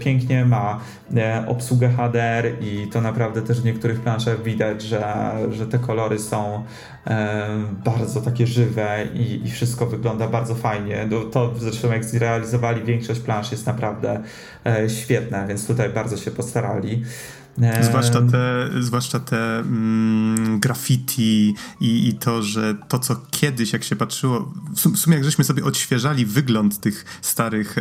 pięknie, 0.00 0.44
ma 0.44 0.80
e, 1.16 1.44
obsługę 1.46 1.88
HDR 1.88 2.52
i 2.60 2.88
to 2.92 3.00
naprawdę 3.00 3.42
też 3.42 3.60
w 3.60 3.64
niektórych 3.64 4.00
planszach 4.00 4.42
widać, 4.42 4.82
że, 4.82 5.32
że 5.50 5.66
te 5.66 5.78
kolory 5.78 6.18
są 6.18 6.64
e, 7.06 7.46
bardzo 7.84 8.20
takie 8.20 8.46
żywe 8.46 9.06
i, 9.14 9.46
i 9.46 9.50
wszystko 9.50 9.86
wygląda 9.86 10.28
bardzo 10.28 10.54
fajnie. 10.54 11.06
No, 11.10 11.20
to 11.20 11.54
zresztą 11.58 11.92
jak 11.92 12.04
zrealizowali 12.04 12.84
większość 12.84 13.20
plansz 13.20 13.52
jest 13.52 13.66
naprawdę 13.66 14.20
świetne, 14.88 15.46
więc 15.48 15.66
tutaj 15.66 15.90
bardzo 15.90 16.16
się 16.16 16.30
postarali. 16.30 17.02
Zwłaszcza 17.82 18.22
te, 18.22 18.68
zwłaszcza 18.80 19.20
te 19.20 19.58
mm, 19.58 20.60
graffiti 20.60 21.54
i, 21.80 22.08
i 22.08 22.14
to, 22.14 22.42
że 22.42 22.74
to, 22.88 22.98
co 22.98 23.16
kiedyś, 23.30 23.72
jak 23.72 23.84
się 23.84 23.96
patrzyło, 23.96 24.54
w 24.74 24.98
sumie 24.98 25.16
jak 25.16 25.24
żeśmy 25.24 25.44
sobie 25.44 25.64
odświeżali 25.64 26.26
wygląd 26.26 26.80
tych 26.80 27.04
starych 27.22 27.76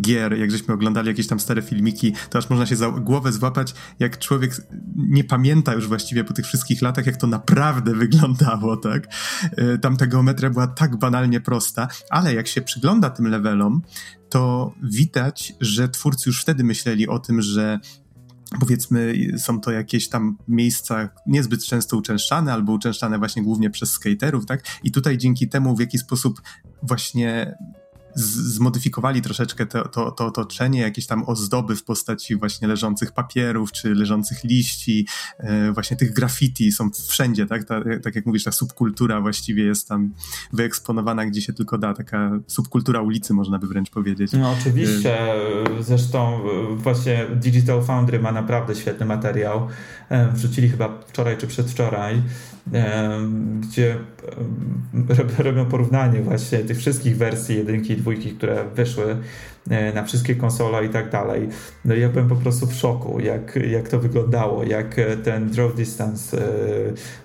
gier, 0.00 0.38
jak 0.38 0.50
żeśmy 0.50 0.74
oglądali 0.74 1.08
jakieś 1.08 1.26
tam 1.26 1.40
stare 1.40 1.62
filmiki, 1.62 2.12
to 2.30 2.38
aż 2.38 2.50
można 2.50 2.66
się 2.66 2.76
za 2.76 2.90
głowę 2.90 3.32
złapać, 3.32 3.74
jak 3.98 4.18
człowiek 4.18 4.52
nie 4.96 5.24
pamięta 5.24 5.74
już 5.74 5.88
właściwie 5.88 6.24
po 6.24 6.32
tych 6.32 6.46
wszystkich 6.46 6.82
latach, 6.82 7.06
jak 7.06 7.16
to 7.16 7.26
naprawdę 7.26 7.94
wyglądało, 7.94 8.76
tak? 8.76 9.08
E, 9.56 9.78
tam 9.78 9.96
ta 9.96 10.06
geometria 10.06 10.50
była 10.50 10.66
tak 10.66 10.96
banalnie 10.96 11.40
prosta, 11.40 11.88
ale 12.10 12.34
jak 12.34 12.48
się 12.48 12.62
przygląda 12.62 13.10
tym 13.10 13.26
levelom, 13.26 13.82
to 14.28 14.72
widać, 14.82 15.52
że 15.60 15.88
twórcy 15.88 16.30
już 16.30 16.42
wtedy 16.42 16.64
myśleli 16.64 17.08
o 17.08 17.18
tym, 17.18 17.42
że 17.42 17.80
powiedzmy, 18.60 19.14
są 19.38 19.60
to 19.60 19.70
jakieś 19.70 20.08
tam 20.08 20.38
miejsca 20.48 21.08
niezbyt 21.26 21.64
często 21.64 21.96
uczęszczane, 21.96 22.52
albo 22.52 22.72
uczęszczane 22.72 23.18
właśnie 23.18 23.42
głównie 23.42 23.70
przez 23.70 23.90
skaterów, 23.90 24.46
tak? 24.46 24.64
I 24.82 24.90
tutaj 24.90 25.18
dzięki 25.18 25.48
temu, 25.48 25.76
w 25.76 25.80
jaki 25.80 25.98
sposób 25.98 26.42
właśnie 26.82 27.54
zmodyfikowali 28.14 29.22
troszeczkę 29.22 29.66
to, 29.66 29.88
to, 29.88 30.10
to 30.10 30.26
otoczenie, 30.26 30.80
jakieś 30.80 31.06
tam 31.06 31.24
ozdoby 31.26 31.76
w 31.76 31.84
postaci 31.84 32.36
właśnie 32.36 32.68
leżących 32.68 33.12
papierów, 33.12 33.72
czy 33.72 33.94
leżących 33.94 34.44
liści, 34.44 35.06
e, 35.38 35.72
właśnie 35.72 35.96
tych 35.96 36.12
graffiti 36.12 36.72
są 36.72 36.90
wszędzie, 37.08 37.46
tak? 37.46 37.64
Ta, 37.64 37.80
tak 38.02 38.14
jak 38.14 38.26
mówisz, 38.26 38.44
ta 38.44 38.52
subkultura 38.52 39.20
właściwie 39.20 39.64
jest 39.64 39.88
tam 39.88 40.14
wyeksponowana, 40.52 41.26
gdzie 41.26 41.42
się 41.42 41.52
tylko 41.52 41.78
da, 41.78 41.94
taka 41.94 42.30
subkultura 42.46 43.00
ulicy, 43.00 43.34
można 43.34 43.58
by 43.58 43.66
wręcz 43.66 43.90
powiedzieć. 43.90 44.32
No 44.32 44.56
oczywiście, 44.60 45.18
zresztą 45.80 46.40
właśnie 46.76 47.26
Digital 47.34 47.84
Foundry 47.84 48.20
ma 48.20 48.32
naprawdę 48.32 48.74
świetny 48.74 49.06
materiał, 49.06 49.68
wrzucili 50.32 50.68
chyba 50.68 50.98
wczoraj 51.06 51.38
czy 51.38 51.46
przedwczoraj, 51.46 52.22
gdzie 53.60 53.96
robią 55.38 55.66
porównanie 55.66 56.20
właśnie 56.20 56.58
tych 56.58 56.78
wszystkich 56.78 57.16
wersji 57.16 57.56
jedynki 57.56 57.92
i 57.92 57.96
dwójki, 57.96 58.30
które 58.30 58.64
wyszły 58.74 59.16
e, 59.70 59.92
na 59.92 60.04
wszystkie 60.04 60.34
konsole 60.34 60.86
i 60.86 60.88
tak 60.88 61.10
dalej. 61.10 61.48
No 61.84 61.94
i 61.94 62.00
ja 62.00 62.08
byłem 62.08 62.28
po 62.28 62.36
prostu 62.36 62.66
w 62.66 62.74
szoku, 62.74 63.20
jak, 63.20 63.58
jak 63.70 63.88
to 63.88 63.98
wyglądało, 63.98 64.64
jak 64.64 64.96
ten 65.24 65.50
draw 65.50 65.74
distance, 65.74 66.38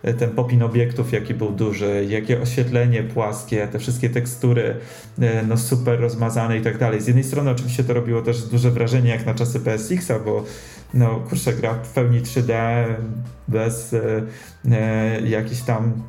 e, 0.03 0.13
ten 0.13 0.29
popin 0.29 0.63
obiektów, 0.63 1.11
jaki 1.11 1.33
był 1.33 1.51
duży, 1.51 2.05
jakie 2.09 2.41
oświetlenie 2.41 3.03
płaskie, 3.03 3.67
te 3.67 3.79
wszystkie 3.79 4.09
tekstury 4.09 4.75
e, 5.19 5.43
no 5.43 5.57
super 5.57 5.99
rozmazane 5.99 6.57
i 6.57 6.61
tak 6.61 6.77
dalej. 6.77 7.01
Z 7.01 7.07
jednej 7.07 7.23
strony 7.23 7.51
oczywiście 7.51 7.83
to 7.83 7.93
robiło 7.93 8.21
też 8.21 8.41
duże 8.41 8.71
wrażenie 8.71 9.09
jak 9.09 9.25
na 9.25 9.33
czasy 9.33 9.59
PSX-a, 9.59 10.19
bo 10.19 10.43
no 10.95 11.19
kurczę, 11.29 11.53
gra 11.53 11.73
w 11.73 11.93
pełni 11.93 12.21
3D, 12.21 12.53
bez 13.47 13.93
e, 13.93 14.21
e, 14.71 15.21
jakichś 15.21 15.61
tam 15.61 16.03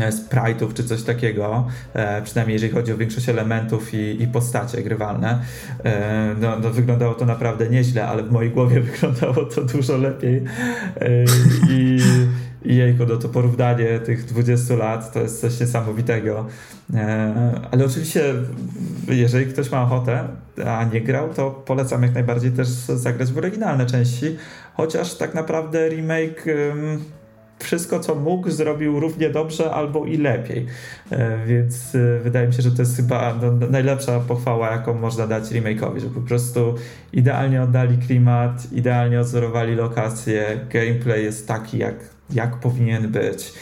e, 0.00 0.10
sprite'ów 0.12 0.74
czy 0.74 0.84
coś 0.84 1.02
takiego, 1.02 1.66
e, 1.94 2.22
przynajmniej 2.22 2.54
jeżeli 2.54 2.72
chodzi 2.72 2.92
o 2.92 2.96
większość 2.96 3.28
elementów 3.28 3.94
i, 3.94 4.22
i 4.22 4.26
postacie 4.26 4.82
grywalne. 4.82 5.42
E, 5.84 6.34
no, 6.40 6.58
no, 6.58 6.70
wyglądało 6.70 7.14
to 7.14 7.26
naprawdę 7.26 7.68
nieźle, 7.68 8.06
ale 8.06 8.22
w 8.22 8.32
mojej 8.32 8.50
głowie 8.50 8.80
wyglądało 8.90 9.44
to 9.44 9.64
dużo 9.64 9.96
lepiej 9.96 10.44
e, 11.00 11.24
i 11.70 11.98
i 12.64 12.76
jejku, 12.76 13.06
no 13.08 13.16
to 13.16 13.28
porównanie 13.28 13.98
tych 13.98 14.24
20 14.24 14.76
lat 14.76 15.12
to 15.12 15.20
jest 15.20 15.40
coś 15.40 15.60
niesamowitego. 15.60 16.46
E, 16.94 17.60
ale 17.70 17.84
oczywiście, 17.84 18.34
jeżeli 19.08 19.46
ktoś 19.46 19.70
ma 19.70 19.82
ochotę, 19.82 20.28
a 20.66 20.84
nie 20.84 21.00
grał, 21.00 21.34
to 21.34 21.50
polecam 21.50 22.02
jak 22.02 22.14
najbardziej 22.14 22.52
też 22.52 22.68
zagrać 22.68 23.32
w 23.32 23.38
oryginalne 23.38 23.86
części, 23.86 24.36
chociaż 24.74 25.14
tak 25.14 25.34
naprawdę 25.34 25.88
remake 25.88 26.44
wszystko 27.58 28.00
co 28.00 28.14
mógł 28.14 28.50
zrobił 28.50 29.00
równie 29.00 29.30
dobrze 29.30 29.70
albo 29.70 30.04
i 30.04 30.16
lepiej. 30.16 30.66
E, 31.10 31.46
więc 31.46 31.94
e, 31.94 32.20
wydaje 32.20 32.46
mi 32.46 32.54
się, 32.54 32.62
że 32.62 32.70
to 32.70 32.82
jest 32.82 32.96
chyba 32.96 33.34
no, 33.42 33.66
najlepsza 33.70 34.20
pochwała, 34.20 34.70
jaką 34.70 34.94
można 34.94 35.26
dać 35.26 35.44
remake'owi, 35.44 36.00
że 36.00 36.06
po 36.06 36.20
prostu 36.20 36.74
idealnie 37.12 37.62
oddali 37.62 37.98
klimat, 37.98 38.72
idealnie 38.72 39.20
odzorowali 39.20 39.74
lokacje, 39.74 40.66
gameplay 40.70 41.24
jest 41.24 41.48
taki 41.48 41.78
jak 41.78 42.13
jak 42.30 42.56
powinien 42.60 43.08
być. 43.08 43.52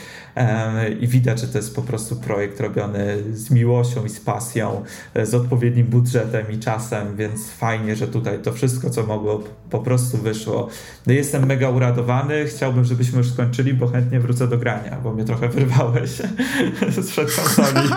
I 1.00 1.08
widać, 1.08 1.40
że 1.40 1.48
to 1.48 1.58
jest 1.58 1.76
po 1.76 1.82
prostu 1.82 2.16
projekt 2.16 2.60
robiony 2.60 3.22
z 3.32 3.50
miłością 3.50 4.04
i 4.04 4.08
z 4.08 4.20
pasją, 4.20 4.84
e, 5.14 5.26
z 5.26 5.34
odpowiednim 5.34 5.86
budżetem 5.86 6.52
i 6.52 6.58
czasem, 6.58 7.16
więc 7.16 7.50
fajnie, 7.50 7.96
że 7.96 8.08
tutaj 8.08 8.42
to 8.42 8.52
wszystko, 8.52 8.90
co 8.90 9.06
mogło, 9.06 9.44
po 9.70 9.78
prostu 9.78 10.18
wyszło. 10.18 10.68
No 11.06 11.12
jestem 11.12 11.46
mega 11.46 11.70
uradowany, 11.70 12.44
chciałbym, 12.46 12.84
żebyśmy 12.84 13.18
już 13.18 13.30
skończyli, 13.30 13.74
bo 13.74 13.88
chętnie 13.88 14.20
wrócę 14.20 14.48
do 14.48 14.58
grania, 14.58 15.00
bo 15.02 15.12
mnie 15.12 15.24
trochę 15.24 15.48
wyrwałeś 15.48 16.10
sprzed 17.06 17.34
konsoli. 17.34 17.88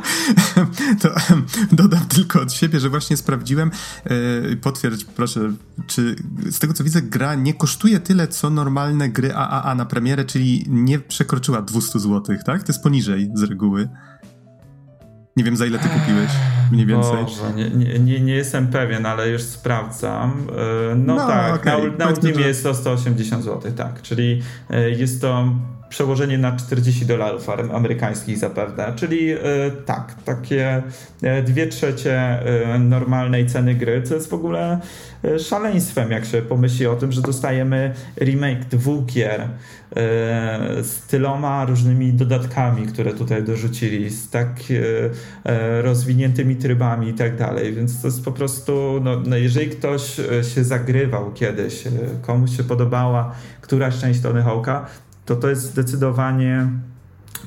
to 1.02 1.08
dodam 1.72 2.06
tylko 2.06 2.40
od 2.40 2.52
siebie, 2.52 2.80
że 2.80 2.90
właśnie 2.90 3.16
sprawdziłem, 3.16 3.70
yy, 4.10 4.56
potwierdź 4.56 5.04
proszę, 5.04 5.52
czy 5.86 6.16
z 6.50 6.58
tego 6.58 6.74
co 6.74 6.84
widzę, 6.84 7.02
gra 7.02 7.34
nie 7.34 7.54
kosztuje 7.54 8.00
tyle, 8.00 8.28
co 8.28 8.50
normalne 8.50 9.08
gry 9.08 9.34
AAA 9.34 9.74
na 9.74 9.84
premierę, 9.84 10.24
czyli 10.24 10.64
nie 10.68 10.98
przekroczyła 10.98 11.51
przekroczyła 11.52 11.62
200 11.62 11.98
zł, 11.98 12.36
tak? 12.44 12.62
To 12.62 12.72
jest 12.72 12.82
poniżej 12.82 13.30
z 13.34 13.42
reguły. 13.42 13.88
Nie 15.36 15.44
wiem, 15.44 15.56
za 15.56 15.66
ile 15.66 15.78
ty 15.78 15.88
kupiłeś, 15.88 16.30
mniej 16.72 16.86
więcej. 16.86 17.24
Boże, 17.24 17.52
nie, 17.56 17.98
nie, 17.98 18.20
nie 18.20 18.34
jestem 18.34 18.66
pewien, 18.66 19.06
ale 19.06 19.28
już 19.28 19.42
sprawdzam. 19.42 20.46
E, 20.90 20.94
no, 20.94 21.14
no 21.14 21.26
tak, 21.26 21.54
okay. 21.54 21.90
na, 21.90 22.04
na 22.04 22.10
Ultimie 22.10 22.46
jest 22.46 22.62
to 22.62 22.74
180 22.74 23.44
zł, 23.44 23.72
tak. 23.76 24.02
Czyli 24.02 24.42
e, 24.70 24.90
jest 24.90 25.20
to 25.20 25.44
przełożenie 25.88 26.38
na 26.38 26.56
40 26.56 27.06
dolarów 27.06 27.48
amerykańskich 27.72 28.38
zapewne, 28.38 28.92
czyli 28.96 29.32
e, 29.32 29.38
tak, 29.84 30.14
takie 30.24 30.82
dwie 31.44 31.66
trzecie 31.66 32.38
normalnej 32.78 33.46
ceny 33.46 33.74
gry, 33.74 34.02
co 34.02 34.14
jest 34.14 34.30
w 34.30 34.34
ogóle 34.34 34.80
szaleństwem, 35.38 36.10
jak 36.10 36.24
się 36.24 36.42
pomyśli 36.42 36.86
o 36.86 36.94
tym, 36.96 37.12
że 37.12 37.22
dostajemy 37.22 37.94
remake 38.20 38.64
dwóch 38.64 39.04
gier 39.04 39.48
z 40.82 41.06
tyloma 41.06 41.64
różnymi 41.64 42.12
dodatkami, 42.12 42.86
które 42.86 43.12
tutaj 43.12 43.42
dorzucili, 43.44 44.10
z 44.10 44.30
tak 44.30 44.48
rozwiniętymi 45.82 46.56
trybami 46.62 47.08
i 47.08 47.14
tak 47.14 47.36
dalej, 47.36 47.74
więc 47.74 48.00
to 48.02 48.08
jest 48.08 48.24
po 48.24 48.32
prostu, 48.32 49.00
no, 49.02 49.20
no 49.26 49.36
jeżeli 49.36 49.70
ktoś 49.70 50.20
się 50.54 50.64
zagrywał 50.64 51.32
kiedyś, 51.32 51.84
komuś 52.22 52.56
się 52.56 52.64
podobała 52.64 53.34
któraś 53.60 53.98
część 54.00 54.20
Tony 54.20 54.42
Hawk'a, 54.42 54.80
to 55.26 55.36
to 55.36 55.48
jest 55.48 55.62
zdecydowanie 55.62 56.66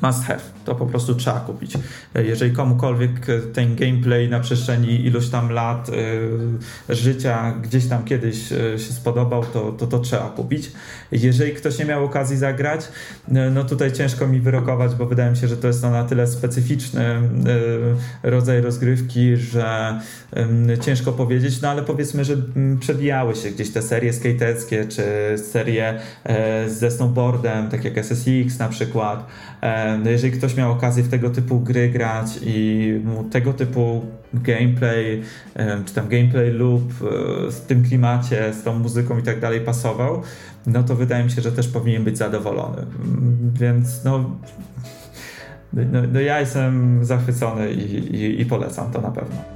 must 0.01 0.23
have. 0.23 0.39
To 0.65 0.75
po 0.75 0.85
prostu 0.85 1.15
trzeba 1.15 1.39
kupić. 1.39 1.73
Jeżeli 2.15 2.51
komukolwiek 2.51 3.11
ten 3.53 3.75
gameplay 3.75 4.29
na 4.29 4.39
przestrzeni 4.39 5.05
iluś 5.05 5.29
tam 5.29 5.49
lat 5.51 5.89
y, 5.89 6.95
życia 6.95 7.53
gdzieś 7.63 7.87
tam 7.87 8.03
kiedyś 8.03 8.51
y, 8.51 8.79
się 8.79 8.93
spodobał, 8.93 9.43
to, 9.45 9.71
to 9.71 9.87
to 9.87 9.99
trzeba 9.99 10.29
kupić. 10.29 10.71
Jeżeli 11.11 11.53
ktoś 11.53 11.79
nie 11.79 11.85
miał 11.85 12.05
okazji 12.05 12.37
zagrać, 12.37 12.81
y, 12.81 13.31
no 13.51 13.63
tutaj 13.63 13.91
ciężko 13.91 14.27
mi 14.27 14.39
wyrokować, 14.39 14.95
bo 14.95 15.05
wydaje 15.05 15.31
mi 15.31 15.37
się, 15.37 15.47
że 15.47 15.57
to 15.57 15.67
jest 15.67 15.83
na 15.83 16.03
tyle 16.03 16.27
specyficzny 16.27 17.05
rodzaj 18.23 18.61
rozgrywki, 18.61 19.37
że 19.37 19.99
ciężko 20.81 21.11
powiedzieć, 21.11 21.61
no 21.61 21.69
ale 21.69 21.81
powiedzmy, 21.81 22.25
że 22.25 22.37
przebijały 22.79 23.35
się 23.35 23.51
gdzieś 23.51 23.71
te 23.71 23.81
serie 23.81 24.13
skaterskie, 24.13 24.85
czy 24.85 25.03
serie 25.37 25.99
ze 26.67 26.91
snowboardem, 26.91 27.69
tak 27.69 27.85
jak 27.85 27.97
SSX 27.97 28.59
na 28.59 28.69
przykład. 28.69 29.27
No 30.03 30.09
jeżeli 30.09 30.33
ktoś 30.33 30.55
miał 30.55 30.71
okazję 30.71 31.03
w 31.03 31.09
tego 31.09 31.29
typu 31.29 31.59
gry 31.59 31.89
grać 31.89 32.27
i 32.41 33.01
mu 33.05 33.23
tego 33.23 33.53
typu 33.53 34.05
gameplay, 34.33 35.21
czy 35.85 35.93
tam 35.93 36.07
gameplay 36.07 36.51
loop 36.51 36.81
e, 36.81 37.51
w 37.51 37.61
tym 37.67 37.83
klimacie, 37.83 38.53
z 38.53 38.63
tą 38.63 38.79
muzyką 38.79 39.17
i 39.17 39.23
tak 39.23 39.39
dalej 39.39 39.61
pasował, 39.61 40.21
no 40.67 40.83
to 40.83 40.95
wydaje 40.95 41.23
mi 41.23 41.31
się, 41.31 41.41
że 41.41 41.51
też 41.51 41.67
powinien 41.67 42.03
być 42.03 42.17
zadowolony. 42.17 42.77
Mm, 42.77 43.51
więc 43.53 44.03
no, 44.03 44.31
no, 45.73 46.01
no 46.13 46.19
ja 46.19 46.39
jestem 46.39 47.05
zachwycony 47.05 47.73
i, 47.73 48.15
i, 48.15 48.41
i 48.41 48.45
polecam 48.45 48.91
to 48.91 49.01
na 49.01 49.11
pewno. 49.11 49.54